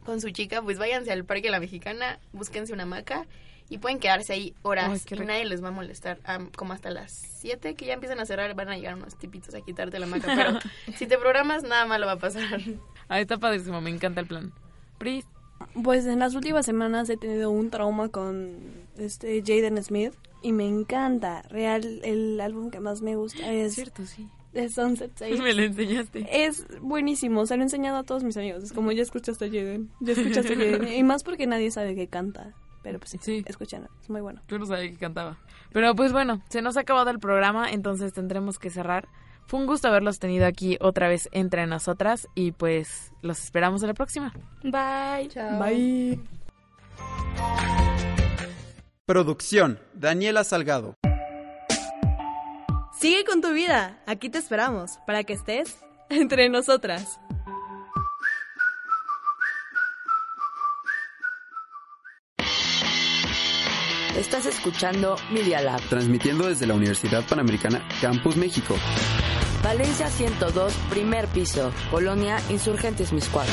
[0.05, 3.27] con su chica, pues váyanse al Parque La Mexicana, búsquense una hamaca
[3.69, 5.29] y pueden quedarse ahí horas Ay, qué y rico.
[5.33, 6.19] nadie les va a molestar.
[6.25, 9.55] Am, como hasta las 7 que ya empiezan a cerrar, van a llegar unos tipitos
[9.55, 10.59] a quitarte la hamaca, pero
[10.97, 12.61] si te programas, nada malo va a pasar.
[13.09, 14.53] Ahí está padrísimo, me encanta el plan.
[14.99, 15.25] Pris,
[15.83, 18.59] Pues en las últimas semanas he tenido un trauma con
[18.99, 20.13] este Jaden Smith
[20.45, 21.43] y me encanta.
[21.49, 24.29] Real, el álbum que más me gusta es, cierto, sí.
[24.53, 25.43] es Sunset Sage.
[25.43, 26.27] Me lo enseñaste.
[26.31, 28.63] Es buenísimo, se lo he enseñado a todos mis amigos.
[28.63, 30.89] Es como, ya escuchaste a Jaden, ya escuchaste a Jaden.
[30.95, 32.55] Y más porque nadie sabe que canta.
[32.83, 33.43] Pero pues sí, Sí.
[33.47, 34.43] escúchenlo, es muy bueno.
[34.47, 35.39] Yo no sabía que cantaba.
[35.73, 39.09] Pero pues bueno, se nos ha acabado el programa, entonces tendremos que cerrar.
[39.47, 43.89] Fue un gusto haberlos tenido aquí otra vez entre nosotras y pues los esperamos en
[43.89, 44.33] la próxima.
[44.63, 45.31] Bye.
[45.59, 46.21] Bye.
[49.07, 50.97] Producción, Daniela Salgado.
[52.99, 54.03] Sigue con tu vida.
[54.07, 55.77] Aquí te esperamos para que estés
[56.09, 57.21] entre nosotras.
[64.17, 65.83] Estás escuchando Media Lab.
[65.91, 68.75] Transmitiendo desde la Universidad Panamericana Campus México.
[69.63, 71.71] Valencia 102, primer piso.
[71.91, 73.53] Colonia Insurgentes Miscuadro.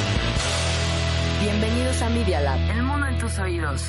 [1.42, 2.72] Bienvenidos a Media Lab.
[2.72, 3.84] El mundo en tus oídos.